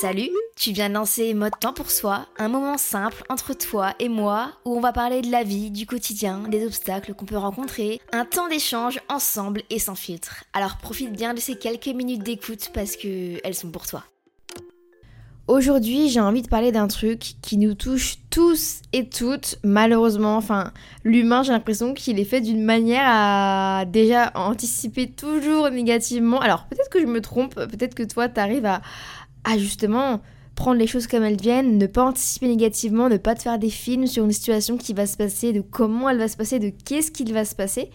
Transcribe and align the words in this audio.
Salut, 0.00 0.30
tu 0.56 0.72
viens 0.72 0.90
de 0.90 0.94
lancer 0.94 1.32
Mode 1.32 1.58
Temps 1.58 1.72
pour 1.72 1.90
Soi, 1.90 2.26
un 2.36 2.48
moment 2.48 2.76
simple 2.76 3.24
entre 3.30 3.54
toi 3.54 3.94
et 3.98 4.10
moi 4.10 4.50
où 4.66 4.76
on 4.76 4.80
va 4.80 4.92
parler 4.92 5.22
de 5.22 5.30
la 5.30 5.42
vie, 5.42 5.70
du 5.70 5.86
quotidien, 5.86 6.40
des 6.50 6.66
obstacles 6.66 7.14
qu'on 7.14 7.24
peut 7.24 7.38
rencontrer, 7.38 8.02
un 8.12 8.26
temps 8.26 8.48
d'échange 8.48 9.00
ensemble 9.08 9.62
et 9.70 9.78
sans 9.78 9.94
filtre. 9.94 10.44
Alors 10.52 10.76
profite 10.76 11.12
bien 11.12 11.32
de 11.32 11.40
ces 11.40 11.56
quelques 11.56 11.86
minutes 11.86 12.22
d'écoute 12.22 12.70
parce 12.74 12.96
que 12.96 13.40
elles 13.42 13.54
sont 13.54 13.70
pour 13.70 13.86
toi. 13.86 14.04
Aujourd'hui, 15.48 16.08
j'ai 16.08 16.18
envie 16.18 16.42
de 16.42 16.48
parler 16.48 16.72
d'un 16.72 16.88
truc 16.88 17.36
qui 17.40 17.56
nous 17.56 17.74
touche 17.74 18.16
tous 18.30 18.82
et 18.92 19.08
toutes, 19.08 19.60
malheureusement. 19.62 20.36
Enfin, 20.36 20.72
l'humain, 21.04 21.44
j'ai 21.44 21.52
l'impression 21.52 21.94
qu'il 21.94 22.18
est 22.18 22.24
fait 22.24 22.40
d'une 22.40 22.64
manière 22.64 23.04
à 23.06 23.84
déjà 23.86 24.32
anticiper 24.34 25.08
toujours 25.08 25.70
négativement. 25.70 26.40
Alors, 26.40 26.66
peut-être 26.66 26.90
que 26.90 27.00
je 27.00 27.06
me 27.06 27.20
trompe, 27.20 27.54
peut-être 27.54 27.94
que 27.94 28.02
toi, 28.02 28.28
t'arrives 28.28 28.66
à, 28.66 28.82
à 29.46 29.56
justement 29.56 30.20
prendre 30.54 30.78
les 30.78 30.86
choses 30.86 31.06
comme 31.06 31.22
elles 31.22 31.40
viennent, 31.40 31.78
ne 31.78 31.86
pas 31.86 32.04
anticiper 32.04 32.48
négativement, 32.48 33.08
ne 33.08 33.18
pas 33.18 33.34
te 33.34 33.42
faire 33.42 33.58
des 33.58 33.70
films 33.70 34.06
sur 34.06 34.24
une 34.24 34.32
situation 34.32 34.76
qui 34.76 34.94
va 34.94 35.06
se 35.06 35.16
passer, 35.16 35.52
de 35.52 35.60
comment 35.60 36.08
elle 36.08 36.18
va 36.18 36.28
se 36.28 36.36
passer, 36.36 36.58
de 36.58 36.70
qu'est-ce 36.70 37.10
qu'il 37.10 37.32
va 37.32 37.44
se 37.44 37.54
passer. 37.54 37.90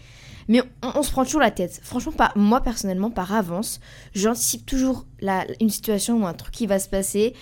Mais 0.47 0.61
on, 0.83 1.03
se 1.03 1.11
prend 1.11 1.23
toujours 1.25 1.41
la 1.41 1.51
tête. 1.51 1.79
Franchement, 1.83 2.11
pas, 2.11 2.31
moi 2.35 2.61
personnellement, 2.61 3.09
par 3.09 3.33
avance, 3.33 3.79
j'anticipe 4.13 4.65
toujours 4.65 5.05
une 5.59 5.69
situation 5.69 6.21
ou 6.21 6.25
un 6.25 6.33
truc 6.33 6.53
qui 6.53 6.67
va 6.67 6.79
se 6.79 6.89
passer. 6.89 7.33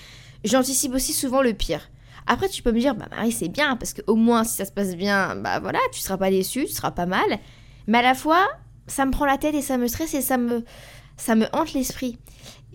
J'anticipe 0.44 0.94
aussi 0.94 1.14
souvent 1.14 1.42
le 1.42 1.54
pire. 1.54 1.90
Après, 2.28 2.48
tu 2.48 2.62
peux 2.62 2.72
me 2.72 2.80
dire, 2.80 2.96
bah 2.96 3.08
Marie, 3.10 3.32
c'est 3.32 3.48
bien, 3.48 3.76
parce 3.76 3.94
qu'au 3.94 4.16
moins, 4.16 4.44
si 4.44 4.56
ça 4.56 4.66
se 4.66 4.72
passe 4.72 4.96
bien, 4.96 5.36
bah 5.36 5.60
voilà, 5.60 5.80
tu 5.92 6.00
seras 6.00 6.18
pas 6.18 6.30
déçu, 6.30 6.66
tu 6.66 6.74
seras 6.74 6.92
pas 6.92 7.08
mal. 7.08 7.40
Mais 7.88 7.98
à 7.98 8.04
la 8.04 8.14
fois, 8.14 8.48
ça 8.88 9.06
me 9.06 9.12
prend 9.12 9.26
la 9.26 9.38
tête 9.38 9.56
et 9.56 9.62
ça 9.62 9.78
me 9.78 9.88
stresse 9.88 10.14
et 10.14 10.22
ça 10.22 10.38
me, 10.38 10.64
ça 11.18 11.36
me 11.36 11.48
hante 11.54 11.74
l'esprit. 11.74 12.18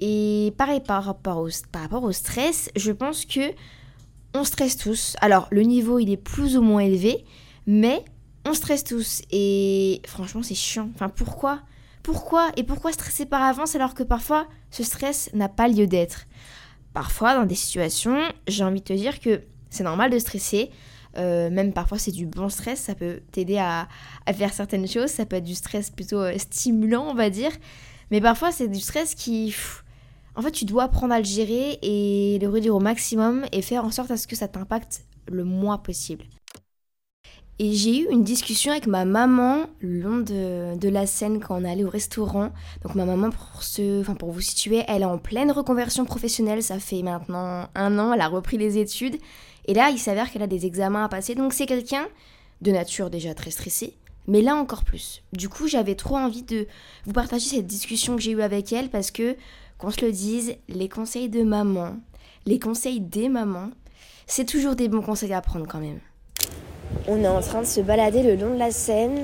Et 0.00 0.52
pareil 0.56 0.80
par 0.80 1.04
rapport, 1.04 1.38
au, 1.38 1.48
par 1.70 1.82
rapport 1.82 2.02
au 2.02 2.12
stress, 2.12 2.70
je 2.76 2.92
pense 2.92 3.24
que 3.24 3.52
on 4.34 4.44
stresse 4.44 4.76
tous. 4.76 5.16
Alors, 5.20 5.46
le 5.50 5.62
niveau, 5.62 5.98
il 5.98 6.10
est 6.10 6.16
plus 6.16 6.56
ou 6.56 6.62
moins 6.62 6.80
élevé, 6.80 7.24
mais 7.66 8.04
on 8.44 8.52
stresse 8.52 8.84
tous. 8.84 9.22
Et 9.30 10.02
franchement, 10.06 10.42
c'est 10.42 10.56
chiant. 10.56 10.90
Enfin, 10.94 11.08
pourquoi? 11.08 11.60
Pourquoi? 12.02 12.50
Et 12.56 12.64
pourquoi 12.64 12.92
stresser 12.92 13.26
par 13.26 13.42
avance 13.42 13.74
alors 13.74 13.94
que 13.94 14.02
parfois, 14.02 14.46
ce 14.70 14.82
stress 14.82 15.30
n'a 15.32 15.48
pas 15.48 15.68
lieu 15.68 15.86
d'être? 15.86 16.26
Parfois, 16.92 17.34
dans 17.34 17.44
des 17.44 17.54
situations, 17.54 18.20
j'ai 18.46 18.64
envie 18.64 18.80
de 18.80 18.84
te 18.84 18.92
dire 18.92 19.20
que 19.20 19.42
c'est 19.70 19.84
normal 19.84 20.10
de 20.10 20.18
stresser. 20.18 20.70
Euh, 21.16 21.48
même 21.48 21.72
parfois, 21.72 21.98
c'est 21.98 22.10
du 22.10 22.26
bon 22.26 22.48
stress. 22.48 22.80
Ça 22.80 22.94
peut 22.94 23.20
t'aider 23.32 23.58
à, 23.58 23.88
faire 24.32 24.52
certaines 24.52 24.88
choses. 24.88 25.10
Ça 25.10 25.26
peut 25.26 25.36
être 25.36 25.44
du 25.44 25.54
stress 25.54 25.90
plutôt 25.90 26.20
euh, 26.20 26.36
stimulant, 26.38 27.06
on 27.08 27.14
va 27.14 27.30
dire. 27.30 27.52
Mais 28.10 28.20
parfois, 28.20 28.52
c'est 28.52 28.68
du 28.68 28.80
stress 28.80 29.14
qui... 29.14 29.54
En 30.36 30.42
fait, 30.42 30.50
tu 30.50 30.64
dois 30.64 30.84
apprendre 30.84 31.14
à 31.14 31.18
le 31.18 31.24
gérer 31.24 31.78
et 31.82 32.38
le 32.40 32.48
réduire 32.48 32.74
au 32.74 32.80
maximum 32.80 33.44
et 33.52 33.62
faire 33.62 33.84
en 33.84 33.90
sorte 33.90 34.10
à 34.10 34.16
ce 34.16 34.26
que 34.26 34.36
ça 34.36 34.48
t'impacte 34.48 35.04
le 35.30 35.44
moins 35.44 35.78
possible. 35.78 36.24
Et 37.60 37.72
j'ai 37.72 38.00
eu 38.00 38.08
une 38.10 38.24
discussion 38.24 38.72
avec 38.72 38.88
ma 38.88 39.04
maman 39.04 39.66
le 39.78 40.00
long 40.00 40.18
de, 40.18 40.88
la 40.88 41.06
scène 41.06 41.38
quand 41.38 41.60
on 41.60 41.64
allait 41.64 41.84
au 41.84 41.88
restaurant. 41.88 42.50
Donc 42.82 42.96
ma 42.96 43.04
maman, 43.04 43.30
pour, 43.30 43.62
ce, 43.62 44.00
enfin 44.00 44.14
pour 44.14 44.32
vous 44.32 44.40
situer, 44.40 44.82
elle 44.88 45.02
est 45.02 45.06
en 45.06 45.18
pleine 45.18 45.52
reconversion 45.52 46.04
professionnelle. 46.04 46.64
Ça 46.64 46.80
fait 46.80 47.02
maintenant 47.02 47.68
un 47.76 47.98
an, 48.00 48.12
elle 48.12 48.20
a 48.20 48.28
repris 48.28 48.58
les 48.58 48.78
études. 48.78 49.18
Et 49.66 49.74
là, 49.74 49.90
il 49.90 49.98
s'avère 49.98 50.32
qu'elle 50.32 50.42
a 50.42 50.48
des 50.48 50.66
examens 50.66 51.04
à 51.04 51.08
passer. 51.08 51.36
Donc 51.36 51.52
c'est 51.52 51.66
quelqu'un 51.66 52.08
de 52.60 52.72
nature 52.72 53.08
déjà 53.08 53.34
très 53.34 53.52
stressé, 53.52 53.94
mais 54.26 54.42
là 54.42 54.56
encore 54.56 54.82
plus. 54.82 55.22
Du 55.32 55.48
coup, 55.48 55.68
j'avais 55.68 55.94
trop 55.94 56.16
envie 56.16 56.42
de 56.42 56.66
vous 57.06 57.12
partager 57.12 57.46
cette 57.46 57.66
discussion 57.68 58.16
que 58.16 58.22
j'ai 58.22 58.32
eue 58.32 58.42
avec 58.42 58.72
elle 58.72 58.88
parce 58.88 59.12
que 59.12 59.36
qu'on 59.78 59.90
se 59.90 60.04
le 60.04 60.12
dise, 60.12 60.54
les 60.68 60.88
conseils 60.88 61.28
de 61.28 61.42
maman, 61.42 61.96
les 62.46 62.58
conseils 62.58 63.00
des 63.00 63.28
mamans, 63.28 63.70
c'est 64.26 64.44
toujours 64.44 64.76
des 64.76 64.88
bons 64.88 65.02
conseils 65.02 65.32
à 65.32 65.40
prendre 65.40 65.66
quand 65.66 65.80
même. 65.80 66.00
On 67.08 67.22
est 67.22 67.28
en 67.28 67.40
train 67.40 67.60
de 67.60 67.66
se 67.66 67.80
balader 67.80 68.22
le 68.22 68.36
long 68.36 68.54
de 68.54 68.58
la 68.58 68.70
Seine. 68.70 69.20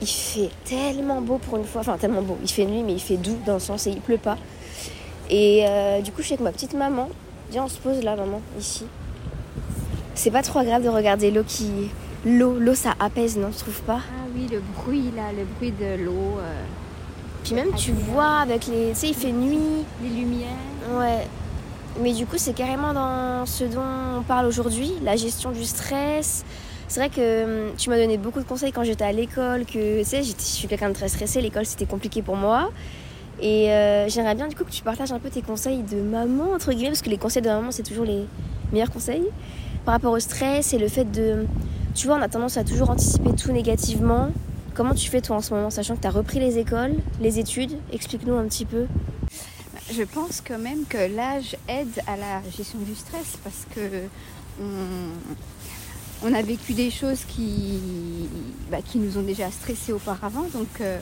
Il 0.00 0.06
fait 0.06 0.50
tellement 0.64 1.22
beau 1.22 1.38
pour 1.38 1.56
une 1.56 1.64
fois, 1.64 1.80
enfin 1.80 1.96
tellement 1.96 2.22
beau. 2.22 2.36
Il 2.42 2.50
fait 2.50 2.66
nuit, 2.66 2.82
mais 2.82 2.92
il 2.92 3.00
fait 3.00 3.16
doux 3.16 3.36
dans 3.46 3.54
le 3.54 3.60
sens 3.60 3.86
et 3.86 3.90
il 3.90 4.00
pleut 4.00 4.18
pas. 4.18 4.36
Et 5.30 5.64
euh, 5.66 6.00
du 6.02 6.12
coup, 6.12 6.20
je 6.20 6.26
suis 6.26 6.34
avec 6.34 6.44
ma 6.44 6.52
petite 6.52 6.74
maman. 6.74 7.08
Viens, 7.50 7.64
on 7.64 7.68
se 7.68 7.78
pose 7.78 8.02
là, 8.02 8.14
maman, 8.14 8.40
ici. 8.58 8.84
C'est 10.14 10.30
pas 10.30 10.42
trop 10.42 10.58
agréable 10.58 10.84
de 10.84 10.90
regarder 10.90 11.30
l'eau 11.30 11.44
qui. 11.46 11.70
L'eau, 12.24 12.58
l'eau, 12.58 12.74
ça 12.74 12.94
apaise, 12.98 13.36
non, 13.38 13.50
tu 13.50 13.58
trouves 13.58 13.82
pas? 13.82 14.00
Ah 14.08 14.26
oui, 14.34 14.48
le 14.50 14.60
bruit 14.60 15.10
là, 15.16 15.32
le 15.32 15.44
bruit 15.44 15.70
de 15.72 16.04
l'eau. 16.04 16.38
Euh, 16.38 16.62
puis 17.46 17.54
même 17.54 17.72
tu 17.76 17.92
vois 17.92 18.38
avec 18.40 18.66
les... 18.66 18.88
Tu 18.90 18.96
sais, 18.96 19.08
il 19.08 19.14
fait 19.14 19.30
nuit. 19.30 19.84
Les 20.02 20.08
lumières. 20.08 20.48
Ouais. 20.90 21.24
Mais 22.00 22.12
du 22.12 22.26
coup, 22.26 22.38
c'est 22.38 22.54
carrément 22.54 22.92
dans 22.92 23.46
ce 23.46 23.62
dont 23.62 24.18
on 24.18 24.22
parle 24.22 24.46
aujourd'hui, 24.46 24.90
la 25.04 25.14
gestion 25.14 25.52
du 25.52 25.64
stress. 25.64 26.44
C'est 26.88 26.98
vrai 26.98 27.08
que 27.08 27.68
hum, 27.68 27.76
tu 27.76 27.88
m'as 27.88 27.98
donné 27.98 28.18
beaucoup 28.18 28.40
de 28.40 28.44
conseils 28.44 28.72
quand 28.72 28.82
j'étais 28.82 29.04
à 29.04 29.12
l'école, 29.12 29.64
que 29.64 30.00
tu 30.00 30.04
sais, 30.04 30.24
je 30.24 30.34
suis 30.38 30.66
quelqu'un 30.66 30.88
de 30.88 30.94
très 30.94 31.06
stressé, 31.06 31.40
l'école 31.40 31.66
c'était 31.66 31.86
compliqué 31.86 32.20
pour 32.20 32.34
moi. 32.34 32.70
Et 33.40 33.70
euh, 33.70 34.08
j'aimerais 34.08 34.34
bien 34.34 34.48
du 34.48 34.56
coup 34.56 34.64
que 34.64 34.72
tu 34.72 34.82
partages 34.82 35.12
un 35.12 35.20
peu 35.20 35.30
tes 35.30 35.42
conseils 35.42 35.82
de 35.82 36.00
maman, 36.00 36.52
entre 36.52 36.72
guillemets, 36.72 36.90
parce 36.90 37.02
que 37.02 37.10
les 37.10 37.18
conseils 37.18 37.42
de 37.42 37.48
maman 37.48 37.70
c'est 37.70 37.84
toujours 37.84 38.04
les 38.04 38.26
meilleurs 38.72 38.90
conseils. 38.90 39.26
Par 39.84 39.94
rapport 39.94 40.12
au 40.12 40.18
stress 40.18 40.72
et 40.74 40.78
le 40.78 40.88
fait 40.88 41.04
de. 41.04 41.46
Tu 41.94 42.08
vois, 42.08 42.16
on 42.16 42.22
a 42.22 42.28
tendance 42.28 42.56
à 42.56 42.64
toujours 42.64 42.90
anticiper 42.90 43.30
tout 43.36 43.52
négativement. 43.52 44.30
Comment 44.76 44.94
tu 44.94 45.08
fais 45.08 45.22
toi 45.22 45.36
en 45.36 45.40
ce 45.40 45.54
moment, 45.54 45.70
sachant 45.70 45.96
que 45.96 46.02
tu 46.02 46.06
as 46.06 46.10
repris 46.10 46.38
les 46.38 46.58
écoles, 46.58 46.96
les 47.18 47.38
études? 47.38 47.78
Explique-nous 47.94 48.36
un 48.36 48.44
petit 48.44 48.66
peu. 48.66 48.84
Je 49.90 50.02
pense 50.02 50.42
quand 50.46 50.58
même 50.58 50.84
que 50.86 50.98
l'âge 50.98 51.56
aide 51.66 52.02
à 52.06 52.18
la 52.18 52.42
gestion 52.54 52.80
du 52.80 52.94
stress 52.94 53.38
parce 53.42 53.66
que 53.74 53.80
on, 56.22 56.34
a 56.34 56.42
vécu 56.42 56.74
des 56.74 56.90
choses 56.90 57.24
qui, 57.24 57.80
bah, 58.70 58.78
qui 58.84 58.98
nous 58.98 59.16
ont 59.16 59.22
déjà 59.22 59.50
stressés 59.50 59.94
auparavant. 59.94 60.46
Donc 60.52 60.68
euh, 60.82 60.98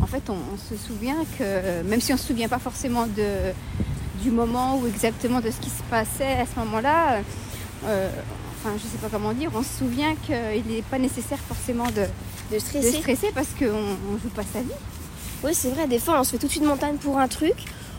en 0.00 0.06
fait, 0.06 0.30
on, 0.30 0.56
se 0.56 0.82
souvient 0.82 1.22
que, 1.38 1.82
même 1.82 2.00
si 2.00 2.12
on 2.12 2.16
ne 2.16 2.20
se 2.20 2.28
souvient 2.28 2.48
pas 2.48 2.58
forcément 2.58 3.06
du 4.22 4.30
moment 4.30 4.78
ou 4.78 4.86
exactement 4.86 5.42
de 5.42 5.50
ce 5.50 5.60
qui 5.60 5.68
se 5.68 5.82
passait 5.90 6.38
à 6.38 6.46
ce 6.46 6.58
moment-là, 6.60 7.18
euh, 7.84 8.08
enfin 8.56 8.70
je 8.78 8.84
ne 8.84 8.90
sais 8.90 8.98
pas 9.02 9.08
comment 9.10 9.34
dire, 9.34 9.50
on 9.54 9.62
se 9.62 9.80
souvient 9.80 10.14
qu'il 10.24 10.64
n'est 10.66 10.82
pas 10.90 10.98
nécessaire 10.98 11.38
forcément 11.40 11.90
de, 11.90 12.06
de 12.52 12.58
stresser. 12.58 12.92
De 12.92 12.96
stresser 12.98 13.28
parce 13.34 13.48
qu'on 13.58 13.64
ne 13.64 14.18
joue 14.22 14.28
pas 14.34 14.42
sa 14.52 14.60
vie. 14.60 14.68
Oui, 15.44 15.52
c'est 15.54 15.70
vrai, 15.70 15.86
des 15.86 15.98
fois 15.98 16.18
on 16.20 16.24
se 16.24 16.32
fait 16.32 16.38
toute 16.38 16.56
une 16.56 16.64
montagne 16.64 16.96
pour 16.96 17.18
un 17.18 17.28
truc, 17.28 17.54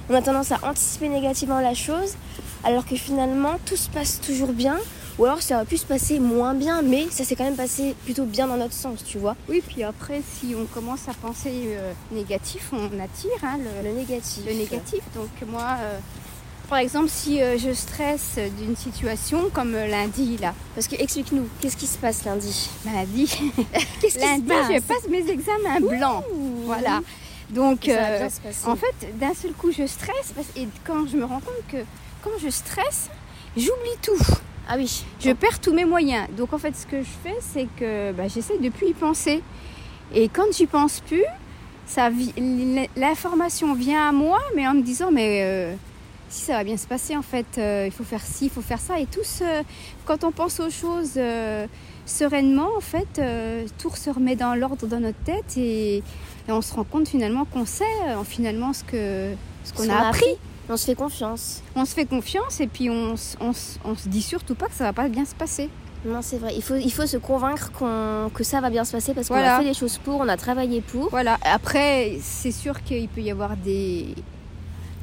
on 0.09 0.13
a 0.15 0.21
tendance 0.21 0.51
à 0.51 0.59
anticiper 0.63 1.07
négativement 1.09 1.59
la 1.61 1.73
chose, 1.73 2.15
alors 2.63 2.85
que 2.85 2.95
finalement 2.95 3.57
tout 3.65 3.77
se 3.77 3.89
passe 3.89 4.19
toujours 4.19 4.51
bien, 4.53 4.77
Ou 5.19 5.25
alors 5.25 5.41
ça 5.41 5.55
aurait 5.57 5.65
pu 5.65 5.75
se 5.77 5.85
passer 5.85 6.17
moins 6.19 6.53
bien, 6.53 6.81
mais 6.81 7.05
ça 7.09 7.25
s'est 7.25 7.35
quand 7.35 7.43
même 7.43 7.57
passé 7.57 7.93
plutôt 8.05 8.23
bien 8.23 8.47
dans 8.47 8.55
notre 8.55 8.73
sens, 8.73 9.03
tu 9.03 9.17
vois. 9.17 9.35
Oui, 9.49 9.61
puis 9.67 9.83
après, 9.83 10.21
si 10.39 10.55
on 10.57 10.65
commence 10.65 11.09
à 11.09 11.13
penser 11.13 11.51
euh, 11.75 11.91
négatif, 12.13 12.69
on 12.71 12.85
attire 12.99 13.31
hein, 13.43 13.57
le, 13.57 13.89
Le 13.89 13.95
négatif. 13.95 14.43
le 14.47 14.53
négatif. 14.53 15.01
Donc 15.15 15.27
moi, 15.51 15.75
euh, 15.81 15.99
par 16.69 16.77
exemple, 16.79 17.09
si 17.09 17.41
euh, 17.41 17.57
je 17.57 17.73
stresse 17.73 18.37
d'une 18.59 18.75
situation 18.75 19.49
comme 19.51 19.73
euh, 19.75 19.87
lundi, 19.87 20.37
là, 20.37 20.53
Parce 20.75 20.87
que 20.87 20.95
explique-nous, 20.95 21.47
qu'est-ce 21.59 21.75
qui 21.77 21.87
se 21.87 21.97
passe 21.97 22.23
lundi? 22.25 22.69
Lundi, 22.85 23.27
Qu'est-ce 24.01 24.17
qui 24.19 24.25
lundi, 24.25 24.43
se 24.47 24.53
passe 24.53 24.67
je 24.73 24.79
passe? 24.81 25.07
mes 25.09 25.29
examens 25.29 25.79
blancs. 25.81 26.23
Voilà. 26.65 27.01
Donc, 27.49 27.87
euh, 27.89 28.29
en 28.67 28.75
fait, 28.75 29.17
d'un 29.19 29.33
seul 29.33 29.53
coup, 29.53 29.71
je 29.71 29.87
stresse 29.87 30.31
parce- 30.35 30.51
et 30.55 30.67
quand 30.85 31.07
je 31.07 31.17
me 31.17 31.25
rends 31.25 31.39
compte 31.39 31.65
que 31.71 31.77
quand 32.23 32.37
je 32.41 32.49
stresse, 32.49 33.09
j'oublie 33.57 33.97
tout. 34.03 34.17
ah 34.69 34.75
oui, 34.77 35.03
Je 35.19 35.31
perds 35.31 35.59
tous 35.59 35.73
mes 35.73 35.85
moyens. 35.85 36.27
Donc 36.37 36.53
en 36.53 36.59
fait, 36.59 36.75
ce 36.75 36.85
que 36.85 37.01
je 37.01 37.09
fais, 37.23 37.35
c'est 37.41 37.67
que 37.79 38.11
bah, 38.11 38.27
j'essaie 38.27 38.59
de 38.59 38.69
plus 38.69 38.89
y 38.89 38.93
penser. 38.93 39.41
Et 40.13 40.29
quand 40.29 40.45
j'y 40.55 40.67
pense 40.67 40.99
plus, 40.99 41.23
l'information 42.95 43.73
vient 43.73 44.09
à 44.09 44.11
moi, 44.11 44.39
mais 44.55 44.67
en 44.67 44.73
me 44.75 44.81
disant, 44.81 45.11
mais 45.11 45.41
euh, 45.43 45.75
si 46.29 46.41
ça 46.41 46.53
va 46.53 46.63
bien 46.63 46.77
se 46.77 46.87
passer, 46.87 47.17
en 47.17 47.21
fait, 47.21 47.45
euh, 47.57 47.83
il 47.87 47.91
faut 47.91 48.03
faire 48.03 48.21
ci, 48.21 48.45
il 48.45 48.49
faut 48.49 48.61
faire 48.61 48.79
ça. 48.79 48.99
Et 48.99 49.05
tout 49.05 49.23
ce- 49.23 49.63
quand 50.05 50.23
on 50.23 50.31
pense 50.31 50.59
aux 50.59 50.69
choses 50.69 51.13
euh, 51.17 51.65
sereinement, 52.05 52.69
en 52.77 52.81
fait, 52.81 53.19
euh, 53.19 53.65
tout 53.77 53.89
se 53.95 54.09
remet 54.09 54.35
dans 54.35 54.55
l'ordre 54.55 54.87
dans 54.87 54.99
notre 54.99 55.19
tête 55.23 55.57
et, 55.57 55.97
et 55.97 56.51
on 56.51 56.61
se 56.61 56.73
rend 56.73 56.83
compte 56.83 57.07
finalement 57.07 57.45
qu'on 57.45 57.65
sait 57.65 57.83
euh, 58.07 58.23
finalement 58.23 58.73
ce 58.73 58.83
que 58.83 59.33
ce 59.63 59.73
qu'on 59.73 59.89
a 59.89 60.07
appris. 60.07 60.25
on 60.69 60.77
se 60.77 60.85
fait 60.85 60.95
confiance. 60.95 61.61
On 61.75 61.85
se 61.85 61.93
fait 61.93 62.05
confiance 62.05 62.59
et 62.61 62.67
puis 62.67 62.89
on, 62.89 63.15
on 63.41 63.53
se 63.53 64.07
dit 64.09 64.21
surtout 64.21 64.55
pas 64.55 64.67
que 64.67 64.73
ça 64.73 64.85
va 64.85 64.93
pas 64.93 65.07
bien 65.09 65.25
se 65.25 65.35
passer. 65.35 65.69
Non, 66.05 66.21
c'est 66.21 66.37
vrai. 66.37 66.53
Il 66.55 66.63
faut, 66.63 66.75
il 66.77 66.91
faut 66.93 67.05
se 67.05 67.17
convaincre 67.17 67.71
qu'on- 67.73 68.29
que 68.33 68.43
ça 68.45 68.61
va 68.61 68.69
bien 68.69 68.85
se 68.85 68.93
passer 68.93 69.13
parce 69.13 69.27
qu'on 69.27 69.33
Voilà. 69.33 69.57
a 69.57 69.59
fait 69.59 69.65
les 69.65 69.73
choses 69.73 69.97
pour, 69.97 70.21
on 70.21 70.27
a 70.29 70.37
travaillé 70.37 70.79
pour. 70.81 71.09
Voilà. 71.09 71.37
Après, 71.43 72.17
c'est 72.21 72.51
sûr 72.53 72.81
qu'il 72.83 73.09
peut 73.09 73.19
y 73.21 73.29
avoir 73.31 73.57
des 73.57 74.15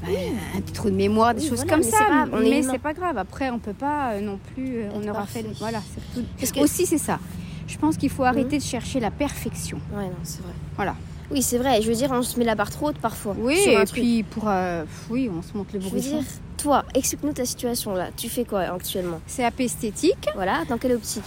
un 0.05 0.61
petit 0.61 0.73
trou 0.73 0.91
de 0.91 0.95
mémoire, 0.95 1.35
des 1.35 1.43
Oui, 1.43 1.49
choses 1.49 1.59
voilà, 1.65 1.73
comme 1.73 1.85
mais 1.85 1.91
ça. 1.91 2.05
grave, 2.05 2.29
on 2.33 2.39
mais 2.41 2.63
c'est 2.63 2.79
pas 2.79 2.93
grave. 2.93 3.19
Après, 3.19 3.51
on 3.51 3.59
peut 3.59 3.73
pas 3.73 4.13
euh, 4.13 4.21
non 4.21 4.39
plus. 4.55 4.83
euh, 4.83 4.89
on 4.95 5.03
aura 5.05 5.21
parfait. 5.21 5.43
fait. 5.43 5.49
Voilà. 5.59 5.81
tout. 6.15 6.23
Parce 6.39 6.53
que- 6.53 6.61
Aussi, 6.61 6.87
c'est 6.87 6.99
ça. 6.99 7.19
Je 7.67 7.77
pense 7.79 7.97
qu'il 7.97 8.11
faut 8.11 8.23
arrêter 8.25 8.59
de 8.59 8.63
chercher 8.63 9.01
la 9.01 9.11
perfection. 9.11 9.79
Ouais, 9.93 10.05
non, 10.05 10.13
c'est 10.23 10.43
vrai. 10.43 10.53
Voilà. 10.77 10.95
Oui, 11.31 11.43
c'est 11.43 11.59
vrai. 11.59 11.83
Je 11.83 11.89
veux 11.89 11.95
dire, 11.97 12.11
on 12.13 12.23
se 12.23 12.39
met 12.39 12.45
la 12.45 12.55
barre 12.55 12.71
trop 12.71 12.89
haute 12.91 12.99
parfois. 12.99 13.35
Oui. 13.37 13.59
Et 13.67 13.75
truc. 13.85 13.91
puis 13.93 14.23
pour, 14.23 14.45
euh, 14.47 14.85
oui, 15.11 15.29
on 15.37 15.43
se 15.43 15.57
monte 15.57 15.73
le 15.73 15.81
Je 15.81 15.89
veux 15.89 15.99
dire, 15.99 16.23
toi, 16.57 16.85
explique-nous 16.95 17.33
ta 17.33 17.45
situation 17.45 17.95
là. 17.95 18.11
Tu 18.17 18.29
fais 18.29 18.45
quoi 18.45 18.61
actuellement? 18.61 19.21
CAP 19.37 19.61
esthétique. 19.61 20.29
Voilà, 20.37 20.65
dans 20.69 20.79
quelle 20.79 20.93
optique? 20.93 21.25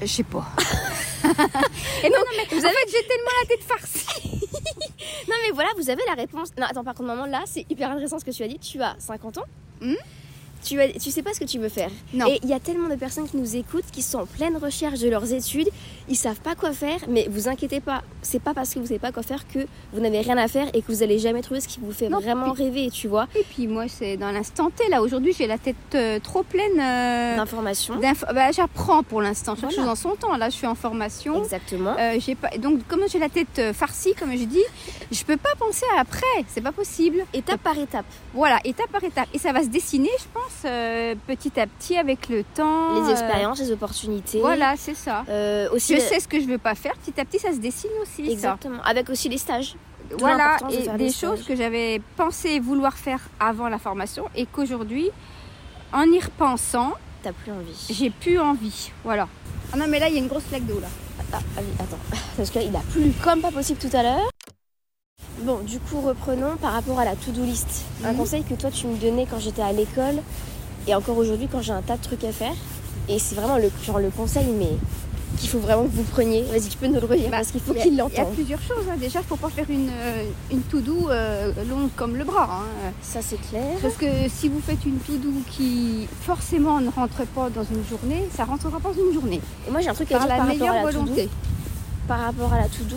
Je 0.00 0.06
sais 0.06 0.22
pas. 0.22 0.46
et 1.24 2.08
non, 2.08 2.16
non, 2.16 2.24
mais 2.36 2.56
vous 2.56 2.64
avez... 2.64 2.68
en 2.68 2.70
fait, 2.70 2.86
j'ai 2.86 3.06
tellement 3.06 3.34
la 3.42 3.48
tête 3.48 3.64
farcie. 3.64 4.39
Mais 5.46 5.52
voilà, 5.52 5.70
vous 5.76 5.90
avez 5.90 6.02
la 6.06 6.14
réponse. 6.14 6.50
Non, 6.58 6.66
attends, 6.68 6.84
par 6.84 6.94
contre, 6.94 7.08
maman, 7.08 7.26
là, 7.26 7.42
c'est 7.46 7.64
hyper 7.70 7.90
intéressant 7.90 8.18
ce 8.18 8.24
que 8.24 8.30
tu 8.30 8.42
as 8.42 8.48
dit. 8.48 8.58
Tu 8.58 8.80
as 8.82 8.94
50 8.98 9.38
ans 9.38 9.44
Hmm 9.80 9.94
tu, 10.62 10.80
as, 10.80 10.88
tu 10.88 11.10
sais 11.10 11.22
pas 11.22 11.32
ce 11.32 11.40
que 11.40 11.44
tu 11.44 11.58
veux 11.58 11.68
faire. 11.68 11.90
Non. 12.12 12.26
Et 12.26 12.38
il 12.42 12.48
y 12.48 12.52
a 12.52 12.60
tellement 12.60 12.88
de 12.88 12.96
personnes 12.96 13.28
qui 13.28 13.36
nous 13.36 13.56
écoutent, 13.56 13.86
qui 13.90 14.02
sont 14.02 14.18
en 14.18 14.26
pleine 14.26 14.56
recherche 14.56 15.00
de 15.00 15.08
leurs 15.08 15.32
études, 15.32 15.68
ils 16.10 16.16
savent 16.16 16.40
pas 16.40 16.54
quoi 16.54 16.72
faire, 16.72 16.98
mais 17.08 17.26
vous 17.30 17.48
inquiétez 17.48 17.80
pas, 17.80 18.02
c'est 18.20 18.42
pas 18.42 18.52
parce 18.52 18.74
que 18.74 18.80
vous 18.80 18.86
savez 18.86 18.98
pas 18.98 19.12
quoi 19.12 19.22
faire 19.22 19.46
que 19.48 19.60
vous 19.92 20.00
n'avez 20.00 20.20
rien 20.20 20.36
à 20.36 20.48
faire 20.48 20.66
et 20.74 20.82
que 20.82 20.86
vous 20.92 21.02
allez 21.02 21.18
jamais 21.18 21.40
trouver 21.40 21.60
ce 21.60 21.68
qui 21.68 21.78
vous 21.80 21.92
fait 21.92 22.08
Non, 22.08 22.18
vraiment 22.20 22.52
puis- 22.52 22.64
rêver, 22.64 22.90
tu 22.90 23.08
vois, 23.08 23.26
Et 23.34 23.44
puis 23.48 23.66
moi, 23.68 23.84
c'est 23.88 24.16
dans 24.16 24.30
l'instant 24.32 24.70
T. 24.70 24.88
Là, 24.90 25.00
aujourd'hui, 25.02 25.32
j'ai 25.32 25.46
la 25.46 25.56
tête 25.56 25.76
euh, 25.94 26.18
trop 26.18 26.42
pleine. 26.42 26.78
euh, 26.80 27.36
d'informations. 27.36 27.96
d'info- 28.00 28.26
bah, 28.34 28.50
J'apprends 28.52 29.02
pour 29.02 29.22
l'instant. 29.22 29.54
Chaque 29.54 29.70
Voilà. 29.70 29.76
chose 29.76 29.88
en 29.88 29.94
son 30.10 30.16
temps. 30.16 30.36
Là, 30.36 30.50
je 30.50 30.56
suis 30.56 30.66
en 30.66 30.74
formation. 30.74 31.42
Exactement. 31.42 31.94
Euh, 31.98 32.16
j'ai 32.18 32.34
pas... 32.34 32.50
Donc, 32.58 32.86
comme 32.88 33.02
j'ai 33.10 33.18
la 33.18 33.28
tête 33.28 33.58
euh, 33.58 33.72
farcie, 33.72 34.14
comme 34.18 34.32
je 34.32 34.44
dis, 34.44 34.62
je 35.12 35.22
peux 35.24 35.36
pas 35.36 35.54
penser 35.58 35.86
à 35.96 36.00
après. 36.00 36.20
C'est 36.48 36.60
pas 36.60 36.72
possible. 36.72 37.24
étape 37.32 37.60
par 37.62 37.78
étape. 37.78 38.04
Voilà, 38.34 38.58
étape 38.64 38.90
par 38.90 39.04
étape. 39.04 39.28
Et 39.32 39.38
ça 39.38 39.52
va 39.52 39.62
se 39.62 39.68
dessiner, 39.68 40.10
je 40.18 40.24
pense, 40.34 40.62
euh, 40.64 41.14
petit 41.28 41.58
à 41.60 41.66
petit 41.66 41.96
avec 41.96 42.28
le 42.28 42.42
temps. 42.54 43.00
Les 43.04 43.10
expériences, 43.12 43.60
les 43.60 43.70
opportunités. 43.72 44.40
Voilà, 44.40 44.74
c'est 44.76 44.94
ça. 44.96 45.24
Aussi 45.72 45.94
sais 46.00 46.20
ce 46.20 46.28
que 46.28 46.40
je 46.40 46.46
veux 46.46 46.58
pas 46.58 46.74
faire. 46.74 46.92
Petit 46.94 47.20
à 47.20 47.24
petit, 47.24 47.38
ça 47.38 47.52
se 47.52 47.58
dessine 47.58 47.90
aussi. 48.02 48.26
ça. 48.26 48.32
Exactement. 48.32 48.82
Avec 48.82 49.08
aussi 49.10 49.28
les 49.28 49.38
stages. 49.38 49.76
Voilà, 50.18 50.56
de 50.68 50.74
et 50.74 50.98
des 50.98 51.12
choses 51.12 51.36
stages. 51.40 51.46
que 51.46 51.54
j'avais 51.56 52.00
pensé 52.16 52.58
vouloir 52.58 52.96
faire 52.98 53.20
avant 53.38 53.68
la 53.68 53.78
formation 53.78 54.24
et 54.34 54.44
qu'aujourd'hui, 54.46 55.08
en 55.92 56.02
y 56.10 56.18
repensant, 56.18 56.92
T'as 57.22 57.32
plus 57.32 57.52
envie. 57.52 57.86
j'ai 57.90 58.10
plus 58.10 58.38
envie. 58.38 58.90
Voilà. 59.04 59.28
Ah 59.72 59.76
non, 59.76 59.84
mais 59.88 59.98
là, 60.00 60.08
il 60.08 60.14
y 60.14 60.18
a 60.18 60.20
une 60.20 60.26
grosse 60.28 60.44
flaque 60.44 60.66
d'eau 60.66 60.80
là. 60.80 60.88
Ah, 61.32 61.38
ah 61.56 61.60
oui, 61.60 61.68
attends. 61.78 61.98
Parce 62.36 62.50
qu'il 62.50 62.74
a 62.74 62.80
plu 62.90 63.12
comme 63.22 63.40
pas 63.40 63.52
possible 63.52 63.78
tout 63.78 63.94
à 63.96 64.02
l'heure. 64.02 64.28
Bon, 65.42 65.58
du 65.60 65.78
coup, 65.78 66.00
reprenons 66.00 66.56
par 66.56 66.72
rapport 66.72 66.98
à 66.98 67.04
la 67.04 67.14
to-do 67.14 67.44
list. 67.44 67.84
Un 68.04 68.12
Mhm. 68.12 68.16
conseil 68.18 68.42
que 68.42 68.54
toi, 68.54 68.70
tu 68.70 68.86
me 68.88 68.96
donnais 68.96 69.26
quand 69.30 69.38
j'étais 69.38 69.62
à 69.62 69.72
l'école 69.72 70.22
et 70.88 70.94
encore 70.94 71.16
aujourd'hui 71.18 71.46
quand 71.50 71.62
j'ai 71.62 71.72
un 71.72 71.82
tas 71.82 71.96
de 71.96 72.02
trucs 72.02 72.24
à 72.24 72.32
faire. 72.32 72.54
Et 73.08 73.18
c'est 73.18 73.34
vraiment 73.36 73.56
le, 73.58 73.70
genre, 73.84 73.98
le 74.00 74.10
conseil, 74.10 74.46
mais 74.58 74.70
qu'il 75.38 75.48
faut 75.48 75.58
vraiment 75.58 75.84
que 75.84 75.90
vous 75.94 76.02
preniez. 76.02 76.42
Vas-y, 76.44 76.68
tu 76.68 76.76
peux 76.76 76.86
nous 76.86 77.00
le 77.00 77.06
redire 77.06 77.30
Bah, 77.30 77.38
parce 77.38 77.50
qu'il 77.50 77.60
faut 77.60 77.72
Il 77.72 77.78
y 77.78 77.80
a- 77.80 77.82
qu'il 77.84 77.92
Il 77.92 77.96
y 77.96 78.00
a 78.00 78.04
l'entende. 78.04 78.34
plusieurs 78.34 78.60
choses. 78.62 78.84
hein. 78.90 78.96
Déjà, 78.98 79.20
il 79.20 79.26
faut 79.26 79.36
pas 79.36 79.48
faire 79.50 79.66
une, 79.70 79.88
euh, 79.90 80.24
une 80.50 80.60
to-do 80.62 81.08
euh, 81.10 81.52
longue 81.68 81.88
comme 81.96 82.16
le 82.16 82.24
bras. 82.24 82.48
hein. 82.62 82.90
Ça, 83.02 83.20
c'est 83.22 83.40
clair. 83.48 83.76
Parce 83.80 83.94
que 83.94 84.06
si 84.28 84.48
vous 84.48 84.60
faites 84.60 84.84
une 84.84 84.98
to-do 84.98 85.30
qui 85.50 86.08
forcément 86.22 86.80
ne 86.80 86.90
rentre 86.90 87.24
pas 87.34 87.48
dans 87.50 87.64
une 87.64 87.84
journée, 87.88 88.28
ça 88.36 88.44
rentrera 88.44 88.78
pas 88.80 88.90
dans 88.90 89.04
une 89.08 89.12
journée. 89.14 89.40
Et 89.66 89.70
moi, 89.70 89.80
j'ai 89.80 89.88
un 89.88 89.94
truc 89.94 90.10
à 90.12 90.18
Par 90.18 90.26
dire 90.26 90.28
la 90.28 90.36
par 90.36 90.46
rapport 90.46 90.58
meilleure 90.58 90.74
à 90.74 90.84
la 90.84 90.90
volonté. 90.90 91.28
Par 92.08 92.18
rapport 92.20 92.52
à 92.52 92.58
la 92.58 92.64
to-do, 92.68 92.96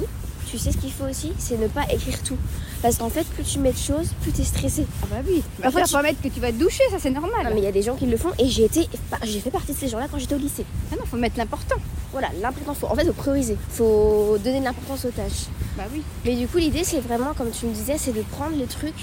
tu 0.50 0.58
sais 0.58 0.72
ce 0.72 0.78
qu'il 0.78 0.92
faut 0.92 1.06
aussi 1.06 1.32
C'est 1.38 1.60
ne 1.60 1.68
pas 1.68 1.84
écrire 1.92 2.22
tout. 2.24 2.38
Parce 2.82 2.98
qu'en 2.98 3.10
fait, 3.10 3.24
plus 3.28 3.44
tu 3.44 3.60
mets 3.60 3.72
de 3.72 3.78
choses, 3.78 4.10
plus 4.22 4.32
tu 4.32 4.42
es 4.42 4.44
stressé. 4.44 4.86
Ah 5.04 5.06
bah 5.10 5.16
oui. 5.28 5.42
Bah, 5.58 5.64
Parfois, 5.64 5.82
tu 5.82 5.88
tu- 5.88 5.94
vas 5.94 6.00
pas 6.02 6.08
mettre 6.10 6.22
que 6.22 6.28
tu 6.28 6.40
vas 6.40 6.52
te 6.52 6.58
doucher, 6.58 6.84
ça 6.92 6.98
c'est 7.00 7.12
normal. 7.12 7.32
Non, 7.46 7.50
mais 7.54 7.60
il 7.60 7.64
y 7.64 7.68
a 7.68 7.72
des 7.72 7.82
gens 7.82 7.96
qui 7.96 8.06
le 8.06 8.18
font 8.18 8.30
et 8.38 8.48
j'ai 8.50 8.66
été, 8.66 8.88
j'ai 9.24 9.40
fait 9.40 9.52
partie 9.52 9.72
de 9.74 9.78
ces 9.78 9.88
gens-là 9.88 10.08
quand 10.12 10.18
j'étais 10.20 10.36
au 10.36 10.40
lycée. 10.40 10.66
Ah 10.92 10.96
non, 11.00 11.06
faut 11.06 11.16
mettre 11.18 11.38
l'important. 11.38 11.78
Voilà, 12.14 12.30
l'importance, 12.42 12.78
faut, 12.78 12.88
en 12.88 12.96
fait, 12.96 13.06
faut 13.06 13.14
prioriser. 13.14 13.58
Faut 13.70 14.38
donner 14.44 14.60
de 14.60 14.64
l'importance 14.66 15.04
aux 15.06 15.10
tâches. 15.12 15.48
Bah 15.78 15.84
oui. 15.92 16.02
Mais 16.24 16.36
du 16.36 16.48
coup, 16.48 16.58
l'idée, 16.60 16.84
c'est 16.84 17.00
vraiment, 17.00 17.34
comme 17.34 17.52
tu 17.52 17.66
me 17.66 17.74
disais, 17.74 17.98
c'est 17.98 18.14
de 18.14 18.22
prendre 18.22 18.56
les 18.56 18.66
trucs 18.68 18.94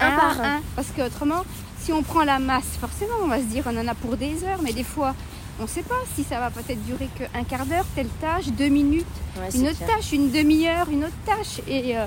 un, 0.00 0.10
par 0.16 0.40
un. 0.40 0.60
Parce 0.76 0.88
que 0.96 1.02
autrement, 1.02 1.42
si 1.82 1.92
on 1.92 2.02
prend 2.02 2.22
la 2.24 2.38
masse, 2.38 2.76
forcément, 2.80 3.14
on 3.22 3.26
va 3.26 3.38
se 3.38 3.44
dire 3.44 3.64
on 3.66 3.76
en 3.76 3.88
a 3.88 3.94
pour 3.94 4.16
des 4.16 4.44
heures, 4.44 4.60
mais 4.62 4.72
des 4.72 4.84
fois, 4.84 5.14
on 5.60 5.66
sait 5.66 5.82
pas 5.82 5.96
si 6.14 6.22
ça 6.24 6.38
va 6.40 6.50
peut-être 6.50 6.82
durer 6.86 7.08
qu'un 7.18 7.44
quart 7.44 7.66
d'heure, 7.66 7.84
telle 7.94 8.08
tâche, 8.20 8.46
deux 8.56 8.68
minutes, 8.68 9.04
Ouais, 9.36 9.48
une 9.54 9.66
autre 9.68 9.76
clair. 9.78 9.96
tâche, 9.96 10.12
une 10.12 10.30
demi-heure, 10.30 10.88
une 10.90 11.04
autre 11.04 11.12
tâche. 11.26 11.60
Et, 11.68 11.96
euh, 11.98 12.06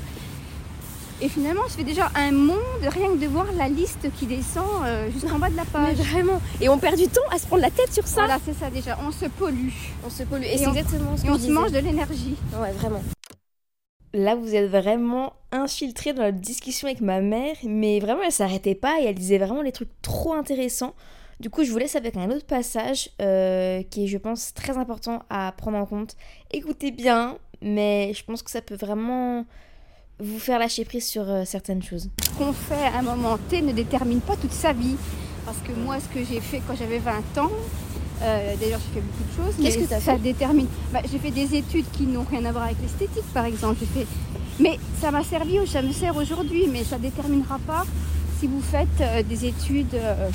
et 1.21 1.30
finalement, 1.30 1.62
on 1.65 1.69
se 1.69 1.77
fait 1.77 1.83
déjà 1.83 2.12
un 2.15 2.32
monde 2.32 2.58
rien 2.82 3.10
que 3.10 3.17
de 3.17 3.27
voir 3.27 3.46
la 3.58 3.70
liste 3.70 4.08
qui 4.17 4.25
descend 4.25 4.65
euh, 4.84 5.10
jusqu'en 5.12 5.39
bas 5.39 5.50
de 5.50 5.55
la 5.55 5.63
Mais 5.63 5.93
page. 5.96 5.98
vraiment. 6.05 6.41
Et 6.62 6.70
on 6.70 6.77
perd 6.77 6.98
du 6.98 7.08
temps 7.08 7.22
à 7.32 7.38
se 7.38 7.46
prendre 7.48 7.62
la 7.62 7.72
tête 7.72 7.93
sur 7.93 8.05
ça. 8.08 8.22
Voilà, 8.25 8.39
c'est 8.46 8.53
ça 8.53 8.70
déjà. 8.70 8.98
On 9.05 9.12
se 9.12 9.25
pollue 9.25 9.70
On 10.05 10.10
se 10.10 10.24
pollue. 10.24 10.43
Et, 10.43 10.53
Et 10.53 10.58
c'est 10.58 10.67
on- 10.67 10.74
exactement 10.74 11.15
ce 11.17 11.24
et 11.24 11.27
que 11.27 11.32
on 11.32 11.38
je 11.38 11.43
se 11.43 11.51
mange 11.51 11.72
de 11.72 11.79
l'énergie. 11.79 12.36
Ouais, 12.60 12.72
vraiment. 12.74 13.01
Là, 14.15 14.36
vous 14.36 14.53
êtes 14.53 14.70
vraiment 14.70 15.34
infiltré 15.51 16.13
dans 16.13 16.22
la 16.22 16.32
discussion 16.32 16.88
avec 16.88 17.01
ma 17.01 17.20
mère, 17.20 17.55
mais 17.63 18.00
vraiment, 18.00 18.22
elle 18.24 18.32
s'arrêtait 18.32 18.75
pas 18.75 19.00
et 19.01 19.05
elle 19.05 19.15
disait 19.15 19.39
vraiment 19.39 19.63
des 19.63 19.72
trucs 19.72 19.89
trop 20.03 20.34
intéressants. 20.34 20.93
Du 21.39 21.50
coup, 21.50 21.63
je 21.63 21.72
vous 21.72 21.79
laisse 21.79 21.96
avec 21.96 22.15
un 22.15 22.29
autre 22.29 22.46
passage 22.46 23.10
euh, 23.22 23.82
qui 23.89 24.03
est, 24.03 24.08
je 24.08 24.17
pense, 24.20 24.53
très 24.53 24.77
important 24.77 25.24
à 25.32 25.51
prendre 25.58 25.77
en 25.79 25.86
compte. 25.88 26.15
Écoutez 26.51 26.91
bien, 26.91 27.38
mais 27.62 28.13
je 28.13 28.24
pense 28.24 28.43
que 28.43 28.51
ça 28.51 28.62
peut 28.62 28.75
vraiment 28.75 29.46
vous 30.20 30.39
faire 30.39 30.60
lâcher 30.60 30.86
prise 30.86 31.05
sur 31.05 31.29
euh, 31.29 31.43
certaines 31.46 31.84
choses. 31.84 32.10
Ce 32.24 32.29
qu'on 32.38 32.53
fait 32.53 32.86
à 32.93 33.00
un 33.00 33.01
moment 33.01 33.38
T 33.50 33.62
ne 33.62 33.72
détermine 33.72 34.22
pas 34.22 34.36
toute 34.36 34.53
sa 34.53 34.74
vie. 34.74 34.96
Parce 35.46 35.58
que 35.58 35.74
moi, 35.74 35.98
ce 36.00 36.08
que 36.08 36.24
j'ai 36.25 36.39
fait 36.39 36.62
quand 36.65 36.75
j'avais 36.75 37.00
20 37.00 37.12
ans, 37.39 37.51
euh, 38.22 38.53
d'ailleurs 38.60 38.79
j'ai 38.79 39.01
fait 39.01 39.05
beaucoup 39.05 39.24
de 39.24 39.36
choses, 39.36 39.55
Qu'est-ce 39.62 39.77
mais 39.77 39.84
que 39.84 39.89
ça 39.89 40.00
fait 40.00 40.17
détermine. 40.20 40.67
Bah, 40.93 41.01
j'ai 41.12 41.20
fait 41.20 41.32
des 41.32 41.55
études 41.55 41.86
qui 41.91 42.03
n'ont 42.03 42.25
rien 42.29 42.46
à 42.46 42.51
voir 42.51 42.65
avec 42.65 42.77
l'esthétique, 42.82 43.25
par 43.34 43.46
exemple. 43.46 43.77
J'ai 43.79 43.86
fait... 43.86 44.08
Mais 44.60 44.79
ça 45.01 45.12
m'a 45.12 45.24
servi, 45.24 45.60
ça 45.67 45.82
me 45.82 45.91
sert 45.91 46.15
aujourd'hui, 46.15 46.67
mais 46.72 46.84
ça 46.84 46.98
déterminera 46.98 47.60
pas 47.67 47.86
si 48.39 48.48
vous 48.48 48.62
faites 48.62 49.01
euh, 49.01 49.24
des 49.24 49.46
études, 49.46 49.96
euh, 49.96 50.29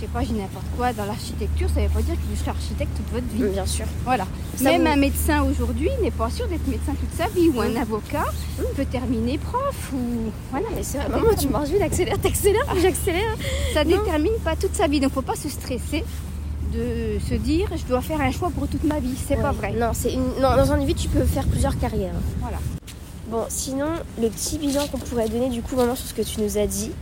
je 0.00 0.02
sais 0.06 0.12
pas, 0.12 0.22
j'ai 0.22 0.32
n'importe 0.34 0.64
quoi, 0.76 0.92
dans 0.92 1.04
l'architecture, 1.06 1.68
ça 1.74 1.80
ne 1.80 1.86
veut 1.88 1.92
pas 1.92 2.02
dire 2.02 2.14
que 2.14 2.20
vous 2.30 2.36
serez 2.38 2.50
architecte 2.50 2.90
toute 2.96 3.10
votre 3.12 3.26
vie. 3.34 3.52
Bien 3.52 3.66
sûr. 3.66 3.84
Voilà. 4.04 4.26
Ça 4.56 4.64
Même 4.64 4.82
vous- 4.82 4.88
un 4.88 4.96
médecin 4.96 5.42
aujourd'hui 5.42 5.90
n'est 6.02 6.12
pas 6.12 6.30
sûr 6.30 6.46
d'être 6.46 6.66
médecin 6.68 6.92
toute 6.98 7.12
sa 7.18 7.26
vie, 7.28 7.48
ou 7.48 7.60
un 7.60 7.70
Mm. 7.70 7.76
avocat 7.78 8.24
peut 8.76 8.84
terminer 8.84 9.38
prof, 9.38 9.92
ou 9.92 10.30
voilà. 10.50 10.66
Mais 10.76 10.82
c'est 10.84 10.98
vrai. 10.98 11.08
Maman, 11.08 11.34
tu 11.38 11.48
marches 11.48 11.70
vite, 11.70 11.82
accélère, 11.82 12.18
t'accélères, 12.20 12.66
j'accélère. 12.80 13.34
Ça 13.74 13.82
Non. 13.84 13.90
détermine 13.98 14.34
pas 14.44 14.54
toute 14.54 14.74
sa 14.76 14.86
vie, 14.86 15.00
donc 15.00 15.12
faut 15.12 15.22
pas 15.22 15.36
se 15.36 15.48
stresser 15.48 16.04
de 16.72 17.18
se 17.28 17.34
dire 17.34 17.68
je 17.76 17.84
dois 17.86 18.00
faire 18.02 18.20
un 18.20 18.30
choix 18.30 18.50
pour 18.50 18.68
toute 18.68 18.84
ma 18.84 19.00
vie. 19.00 19.14
C'est 19.26 19.36
pas 19.36 19.52
vrai. 19.52 19.72
Non, 19.72 19.90
c'est 19.94 20.12
une... 20.12 20.22
non, 20.40 20.54
dans 20.56 20.72
une 20.74 20.84
vie, 20.86 20.94
tu 20.94 21.08
peux 21.08 21.24
faire 21.24 21.46
plusieurs 21.46 21.78
carrières. 21.78 22.14
Voilà. 22.40 22.58
Bon, 23.30 23.44
sinon, 23.48 23.86
le 24.22 24.28
petit 24.28 24.58
bilan 24.58 24.86
qu'on 24.86 24.98
pourrait 24.98 25.28
donner 25.28 25.50
du 25.50 25.60
coup 25.60 25.74
vraiment 25.76 25.94
sur 25.96 26.06
ce 26.06 26.14
que 26.14 26.22
tu 26.22 26.40
nous 26.40 26.56
as 26.56 26.66
dit, 26.66 26.92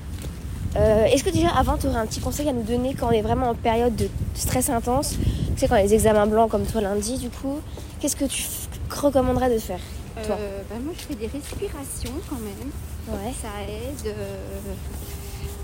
Euh, 0.76 1.04
Est-ce 1.06 1.24
que 1.24 1.30
déjà 1.30 1.48
avant, 1.50 1.76
tu 1.78 1.86
aurais 1.86 1.98
un 1.98 2.06
petit 2.06 2.20
conseil 2.20 2.48
à 2.48 2.52
nous 2.52 2.62
donner 2.62 2.94
quand 2.94 3.08
on 3.08 3.12
est 3.12 3.22
vraiment 3.22 3.50
en 3.50 3.54
période 3.54 3.96
de 3.96 4.08
stress 4.34 4.68
intense 4.68 5.14
Tu 5.54 5.60
sais, 5.60 5.68
quand 5.68 5.76
les 5.76 5.94
examens 5.94 6.26
blancs 6.26 6.50
comme 6.50 6.66
toi 6.66 6.80
lundi, 6.80 7.18
du 7.18 7.30
coup, 7.30 7.60
qu'est-ce 8.00 8.16
que 8.16 8.26
tu 8.26 8.44
recommanderais 8.90 9.52
de 9.52 9.58
faire 9.58 9.80
Toi? 10.26 10.36
Euh, 10.38 10.60
bah, 10.68 10.76
moi, 10.84 10.92
je 10.96 11.02
fais 11.04 11.14
des 11.14 11.26
respirations 11.28 12.12
quand 12.28 12.36
même. 12.36 12.70
Ouais. 13.08 13.32
Ça 13.40 13.48
aide. 13.68 14.14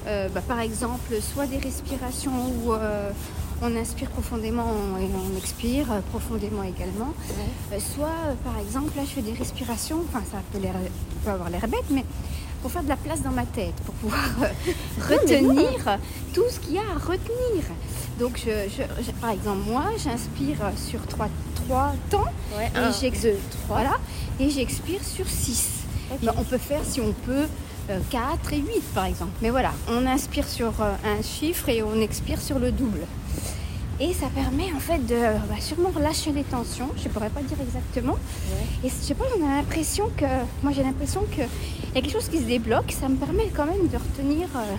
euh, 0.06 0.28
bah, 0.34 0.40
par 0.46 0.60
exemple, 0.60 1.14
soit 1.20 1.46
des 1.46 1.58
respirations 1.58 2.32
où 2.64 2.72
on 3.64 3.76
inspire 3.76 4.08
profondément 4.10 4.72
et 5.00 5.04
on 5.14 5.36
expire 5.36 5.86
profondément 6.10 6.62
également. 6.62 7.12
Soit, 7.78 8.34
par 8.44 8.58
exemple, 8.58 8.92
là, 8.96 9.02
je 9.04 9.10
fais 9.10 9.22
des 9.22 9.34
respirations. 9.34 9.98
Enfin, 10.08 10.24
ça 10.30 10.38
peut, 10.52 10.58
peut 11.24 11.30
avoir 11.30 11.50
l'air 11.50 11.68
bête, 11.68 11.84
mais 11.90 12.04
pour 12.62 12.70
faire 12.70 12.82
de 12.84 12.88
la 12.88 12.96
place 12.96 13.20
dans 13.22 13.30
ma 13.32 13.44
tête, 13.44 13.74
pour 13.84 13.94
pouvoir 13.96 14.24
euh, 14.42 14.46
retenir 15.10 15.98
tout 16.32 16.44
ce 16.50 16.60
qu'il 16.60 16.74
y 16.74 16.78
a 16.78 16.82
à 16.82 16.94
retenir. 16.94 17.64
Donc, 18.18 18.38
je, 18.38 18.68
je- 18.70 19.02
je- 19.04 19.10
par 19.20 19.30
exemple, 19.30 19.60
moi, 19.68 19.84
j'inspire 20.02 20.58
sur 20.76 21.04
trois, 21.06 21.28
trois 21.66 21.94
temps 22.10 22.24
Ouais, 22.56 22.70
Et 22.74 22.78
un, 22.78 22.92
j'ex- 22.92 23.22
deux, 23.22 23.36
trois. 23.64 23.76
voilà, 23.80 23.96
et 24.40 24.48
j'expire 24.50 25.02
sur 25.04 25.26
6. 25.28 25.68
Ok. 26.12 26.30
on 26.38 26.44
peut 26.44 26.58
faire, 26.58 26.80
si 26.84 27.00
on 27.00 27.12
peut, 27.26 27.46
4 28.10 28.52
et 28.52 28.58
8 28.58 28.82
par 28.94 29.06
exemple. 29.06 29.32
Mais 29.42 29.50
voilà, 29.50 29.72
on 29.88 30.06
inspire 30.06 30.46
sur 30.48 30.68
euh, 30.80 30.92
un 31.04 31.20
chiffre 31.22 31.68
et 31.68 31.82
on 31.82 32.00
expire 32.00 32.40
sur 32.40 32.58
le 32.58 32.70
double. 32.70 33.00
Et 34.04 34.12
ça 34.12 34.26
permet 34.34 34.68
en 34.74 34.80
fait 34.80 34.98
de 35.06 35.14
bah, 35.48 35.54
sûrement 35.60 35.90
relâcher 35.94 36.32
les 36.32 36.42
tensions, 36.42 36.88
je 36.96 37.04
ne 37.04 37.08
pourrais 37.12 37.30
pas 37.30 37.40
dire 37.42 37.56
exactement. 37.62 38.16
Et 38.82 38.88
je 38.88 38.94
sais 38.94 39.14
pas, 39.14 39.24
on 39.38 39.46
a 39.46 39.56
l'impression 39.58 40.10
que, 40.16 40.24
moi 40.64 40.72
j'ai 40.74 40.82
l'impression 40.82 41.22
qu'il 41.30 41.44
y 41.94 41.98
a 41.98 42.00
quelque 42.02 42.10
chose 42.10 42.28
qui 42.28 42.38
se 42.38 42.48
débloque, 42.56 42.90
ça 42.90 43.08
me 43.08 43.14
permet 43.16 43.46
quand 43.56 43.64
même 43.66 43.86
de 43.86 43.96
retenir 43.96 44.48
euh, 44.56 44.74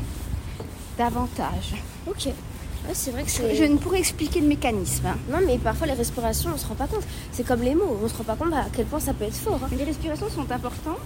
davantage. 0.98 1.76
Ok. 2.06 2.26
Ouais, 2.26 2.92
c'est 2.92 3.12
vrai 3.12 3.24
que 3.24 3.30
c'est. 3.32 3.56
Je 3.56 3.64
ne 3.64 3.78
pourrais 3.78 4.00
expliquer 4.00 4.42
le 4.42 4.48
mécanisme. 4.48 5.06
hein. 5.06 5.16
Non, 5.32 5.38
mais 5.48 5.58
parfois 5.58 5.88
les 5.88 5.94
respirations, 5.94 6.50
on 6.54 6.58
se 6.58 6.68
rend 6.68 6.76
pas 6.76 6.88
compte. 6.88 7.06
C'est 7.32 7.48
comme 7.48 7.62
les 7.62 7.76
mots, 7.76 7.98
on 8.04 8.08
se 8.10 8.18
rend 8.18 8.26
pas 8.26 8.36
compte 8.36 8.52
à 8.54 8.66
quel 8.76 8.86
point 8.88 9.00
ça 9.00 9.14
peut 9.14 9.24
être 9.24 9.38
fort. 9.38 9.58
hein. 9.64 9.70
Les 9.78 9.86
respirations 9.86 10.28
sont 10.30 10.52
importantes. 10.52 10.98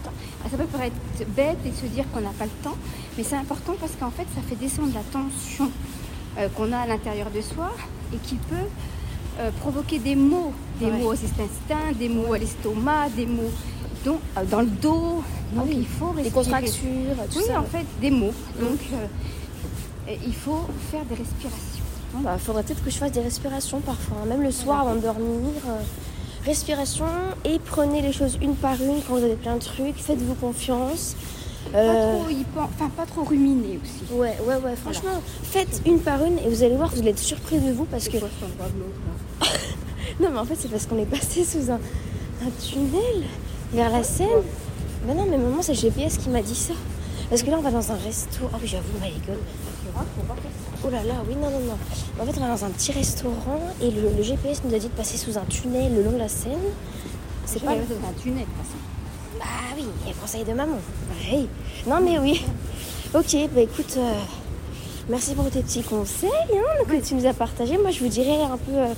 Ah, 0.43 0.47
Ça 0.50 0.57
peut 0.57 0.65
paraître 0.65 0.95
bête 1.36 1.59
et 1.67 1.71
se 1.71 1.86
dire 1.86 2.05
qu'on 2.12 2.21
n'a 2.21 2.31
pas 2.31 2.45
le 2.45 2.57
temps, 2.63 2.77
mais 3.15 3.24
c'est 3.24 3.36
important 3.36 3.75
parce 3.79 3.91
qu'en 4.00 4.09
fait, 4.09 4.25
ça 4.33 4.41
fait 4.50 4.55
descendre 4.55 4.91
la 4.95 5.03
tension 5.03 5.69
euh, 6.39 6.47
qu'on 6.55 6.71
a 6.74 6.79
à 6.79 6.88
l'intérieur 6.88 7.29
de 7.29 7.41
soi 7.41 7.69
et 8.13 8.17
qui 8.17 8.35
peut 8.35 8.55
euh, 9.39 9.51
provoquer 9.59 9.99
des 9.99 10.15
maux, 10.15 10.51
des 10.79 10.85
Ouais. 10.87 10.91
maux 10.93 11.09
aux 11.09 11.13
intestins, 11.13 11.91
des 11.97 12.09
maux 12.09 12.33
à 12.33 12.37
l'estomac, 12.37 13.09
des 13.15 13.25
maux 13.25 13.51
donc, 14.05 14.19
euh, 14.37 14.43
dans 14.45 14.61
le 14.61 14.67
dos. 14.67 15.23
Donc 15.53 15.65
oui. 15.67 15.77
il 15.79 15.87
faut 15.87 16.07
respirer. 16.07 16.31
contractures, 16.31 17.15
tout 17.31 17.37
Oui, 17.37 17.43
ça. 17.47 17.59
en 17.59 17.63
fait, 17.63 17.85
des 18.01 18.11
mots. 18.11 18.33
Donc 18.59 18.79
euh, 18.93 20.13
il 20.25 20.33
faut 20.35 20.65
faire 20.91 21.03
des 21.05 21.15
respirations. 21.15 21.83
Bon, 22.13 22.21
bah, 22.21 22.37
faudrait 22.37 22.63
peut-être 22.63 22.83
que 22.83 22.89
je 22.89 22.97
fasse 22.97 23.11
des 23.11 23.19
respirations 23.21 23.79
parfois, 23.81 24.17
hein, 24.23 24.27
même 24.27 24.41
le 24.41 24.51
soir 24.51 24.81
avant 24.81 24.95
de 24.95 25.01
dormir. 25.01 25.51
respiration 26.45 27.05
et 27.43 27.59
prenez 27.59 28.01
les 28.01 28.13
choses 28.13 28.37
une 28.41 28.55
par 28.55 28.75
une 28.81 29.01
quand 29.05 29.15
vous 29.17 29.23
avez 29.23 29.35
plein 29.35 29.55
de 29.55 29.59
trucs. 29.63 29.97
Faites-vous 29.97 30.35
confiance. 30.35 31.15
Pas 31.71 31.77
Euh, 31.79 32.19
trop 32.19 32.29
y 32.29 32.43
pen- 32.43 32.63
enfin 32.63 32.89
pas 32.95 33.05
trop 33.05 33.24
ruminer 33.24 33.79
aussi. 33.83 34.12
Ouais, 34.13 34.36
ouais, 34.47 34.55
ouais, 34.55 34.75
franchement, 34.75 35.21
faites 35.43 35.81
une 35.86 36.00
par 36.00 36.24
une 36.24 36.38
et 36.39 36.47
vous 36.50 36.63
allez 36.63 36.75
voir, 36.75 36.89
vous 36.89 37.00
allez 37.00 37.09
être 37.12 37.19
surpris 37.19 37.59
de 37.59 37.71
vous 37.71 37.86
parce 37.86 38.07
que. 38.07 38.17
Quoi 38.17 38.29
Non, 40.19 40.29
mais 40.31 40.39
en 40.39 40.45
fait, 40.45 40.55
c'est 40.57 40.69
parce 40.69 40.86
qu'on 40.86 40.97
est 40.97 41.05
passé 41.05 41.43
sous 41.43 41.69
un, 41.71 41.75
un 42.45 42.50
tunnel 42.62 43.24
vers 43.74 43.89
la 43.91 44.03
Seine. 44.03 44.27
Mais 45.05 45.13
non, 45.13 45.25
mais 45.29 45.38
maman, 45.38 45.62
c'est 45.62 45.74
le 45.74 45.79
GPS 45.79 46.17
qui 46.17 46.29
m'a 46.29 46.41
dit 46.41 46.55
ça. 46.55 46.74
Parce 47.29 47.43
que 47.43 47.51
là, 47.51 47.57
on 47.59 47.62
va 47.62 47.71
dans 47.71 47.91
un 47.91 47.95
resto. 47.95 48.39
Oh 48.45 48.57
oui, 48.62 48.67
j'avoue, 48.67 48.97
my 49.01 49.12
god. 49.27 49.38
Oh 50.86 50.89
là 50.89 51.03
là, 51.03 51.15
oui, 51.27 51.36
non, 51.36 51.50
non, 51.50 51.59
non. 51.59 51.77
En 52.21 52.25
fait, 52.25 52.38
on 52.38 52.41
va 52.41 52.47
dans 52.55 52.65
un 52.65 52.69
petit 52.69 52.91
restaurant 52.91 53.59
et 53.81 53.89
le, 53.91 54.09
le 54.15 54.24
GPS 54.24 54.62
nous 54.63 54.74
a 54.74 54.79
dit 54.79 54.88
de 54.88 54.91
passer 54.93 55.17
sous 55.17 55.38
un 55.38 55.43
tunnel 55.45 55.93
le 55.95 56.03
long 56.03 56.12
de 56.12 56.17
la 56.17 56.29
Seine. 56.29 56.51
C'est 57.45 57.62
pas. 57.62 57.71
dans 57.75 57.81
un 57.81 58.13
tunnel 58.21 58.39
de 58.39 58.45
toute 58.45 58.55
façon. 58.57 58.77
Bah 59.39 59.46
oui, 59.75 59.86
il 60.01 60.08
y 60.08 60.12
a 60.12 60.13
le 60.13 60.20
conseil 60.20 60.44
de 60.44 60.53
maman. 60.53 60.77
Pareil. 61.10 61.48
Non, 61.86 62.00
mais 62.01 62.17
oui. 62.20 62.44
Ok, 63.13 63.36
bah 63.53 63.62
écoute, 63.62 63.96
euh, 63.98 64.13
merci 65.10 65.34
pour 65.34 65.50
tes 65.50 65.62
petits 65.62 65.84
conseils 65.84 66.29
hein, 66.53 66.84
que 66.88 67.06
tu 67.06 67.15
nous 67.15 67.25
as 67.25 67.34
partagés. 67.34 67.77
Moi, 67.77 67.91
je 67.91 68.00
vous 68.00 68.10
dirai 68.10 68.41
un 68.41 68.58
peu 68.58 68.74
euh, 68.74 68.94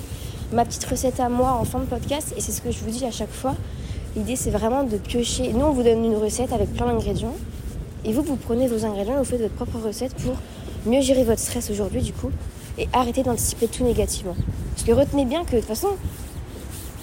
ma 0.51 0.65
petite 0.65 0.85
recette 0.85 1.19
à 1.19 1.29
moi 1.29 1.51
en 1.51 1.65
fin 1.65 1.79
de 1.79 1.85
podcast 1.85 2.33
et 2.35 2.41
c'est 2.41 2.51
ce 2.51 2.61
que 2.61 2.71
je 2.71 2.79
vous 2.79 2.89
dis 2.89 3.05
à 3.05 3.11
chaque 3.11 3.31
fois. 3.31 3.55
L'idée, 4.15 4.35
c'est 4.35 4.49
vraiment 4.49 4.83
de 4.83 4.97
piocher. 4.97 5.53
Nous, 5.53 5.65
on 5.65 5.71
vous 5.71 5.83
donne 5.83 6.03
une 6.03 6.15
recette 6.15 6.51
avec 6.53 6.73
plein 6.73 6.87
d'ingrédients 6.87 7.35
et 8.05 8.13
vous, 8.13 8.23
vous 8.23 8.35
prenez 8.35 8.67
vos 8.67 8.85
ingrédients 8.85 9.15
et 9.15 9.17
vous 9.17 9.25
faites 9.25 9.41
votre 9.41 9.53
propre 9.53 9.79
recette 9.85 10.15
pour 10.15 10.35
mieux 10.85 11.01
gérer 11.01 11.23
votre 11.23 11.41
stress 11.41 11.69
aujourd'hui, 11.69 12.01
du 12.01 12.13
coup, 12.13 12.31
et 12.77 12.87
arrêter 12.93 13.23
d'anticiper 13.23 13.67
tout 13.67 13.83
négativement. 13.83 14.35
Parce 14.73 14.87
que 14.87 14.91
retenez 14.93 15.25
bien 15.25 15.43
que 15.43 15.51
de 15.51 15.57
toute 15.57 15.67
façon, 15.67 15.89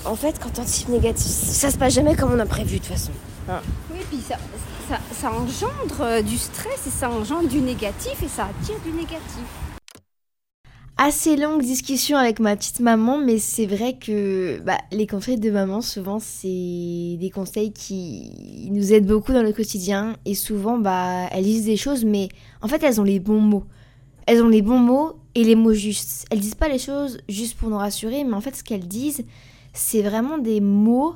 en 0.06 0.14
fait, 0.16 0.38
quand 0.38 0.58
on 0.58 0.62
anticipe 0.62 0.88
négatif, 0.88 1.30
ça 1.30 1.70
se 1.70 1.76
passe 1.76 1.94
jamais 1.94 2.14
comme 2.14 2.32
on 2.32 2.38
a 2.38 2.46
prévu 2.46 2.76
de 2.78 2.84
toute 2.84 2.92
façon. 2.92 3.12
Oui, 3.48 3.98
puis 4.08 4.20
ça, 4.26 4.36
ça, 4.88 4.98
ça 5.12 5.32
engendre 5.32 6.00
euh, 6.00 6.22
du 6.22 6.36
stress 6.36 6.86
et 6.86 6.90
ça 6.90 7.10
engendre 7.10 7.48
du 7.48 7.60
négatif 7.60 8.22
et 8.22 8.28
ça 8.28 8.46
attire 8.46 8.76
du 8.84 8.92
négatif. 8.92 9.42
assez 10.98 11.36
longue 11.36 11.62
discussion 11.62 12.16
avec 12.16 12.40
ma 12.40 12.56
petite 12.56 12.80
maman, 12.80 13.18
mais 13.18 13.38
c'est 13.38 13.66
vrai 13.66 13.96
que 13.98 14.60
bah, 14.64 14.78
les 14.92 15.06
conseils 15.06 15.38
de 15.38 15.50
maman, 15.50 15.80
souvent, 15.80 16.18
c'est 16.18 17.16
des 17.20 17.30
conseils 17.32 17.72
qui 17.72 18.68
nous 18.70 18.92
aident 18.92 19.06
beaucoup 19.06 19.32
dans 19.32 19.42
le 19.42 19.52
quotidien. 19.52 20.16
Et 20.25 20.34
souvent, 20.34 20.78
bah, 20.78 21.28
elles 21.32 21.44
disent 21.44 21.66
des 21.66 21.76
choses, 21.76 22.04
mais 22.04 22.28
en 22.62 22.68
fait, 22.68 22.82
elles 22.82 23.00
ont 23.00 23.04
les 23.04 23.20
bons 23.20 23.40
mots. 23.40 23.64
Elles 24.26 24.42
ont 24.42 24.48
les 24.48 24.62
bons 24.62 24.78
mots 24.78 25.12
et 25.34 25.44
les 25.44 25.54
mots 25.54 25.75
justes. 25.75 26.26
Elles 26.30 26.40
disent 26.40 26.56
pas 26.56 26.68
les 26.68 26.78
choses 26.78 27.18
juste 27.28 27.56
pour 27.56 27.68
nous 27.68 27.76
rassurer, 27.76 28.25
mais 28.25 28.34
en 28.34 28.40
fait, 28.40 28.56
ce 28.56 28.64
qu'elles 28.64 28.88
disent, 28.88 29.25
c'est 29.76 30.02
vraiment 30.02 30.38
des 30.38 30.61
mots, 30.61 31.14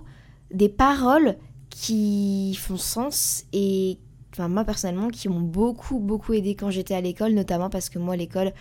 des 0.52 0.69
paroles 0.69 1.37
qui 1.71 2.57
font 2.61 2.76
sens 2.76 3.45
et 3.52 3.99
enfin 4.33 4.49
moi 4.49 4.64
personnellement 4.64 5.09
qui 5.09 5.29
m'ont 5.29 5.40
beaucoup 5.40 5.99
beaucoup 5.99 6.33
aidé 6.33 6.55
quand 6.55 6.71
j'étais 6.71 6.95
à 6.95 7.00
l'école 7.00 7.33
notamment 7.33 7.71
parce 7.71 7.88
que 7.88 7.99
moi 7.99 8.17
l'école 8.17 8.52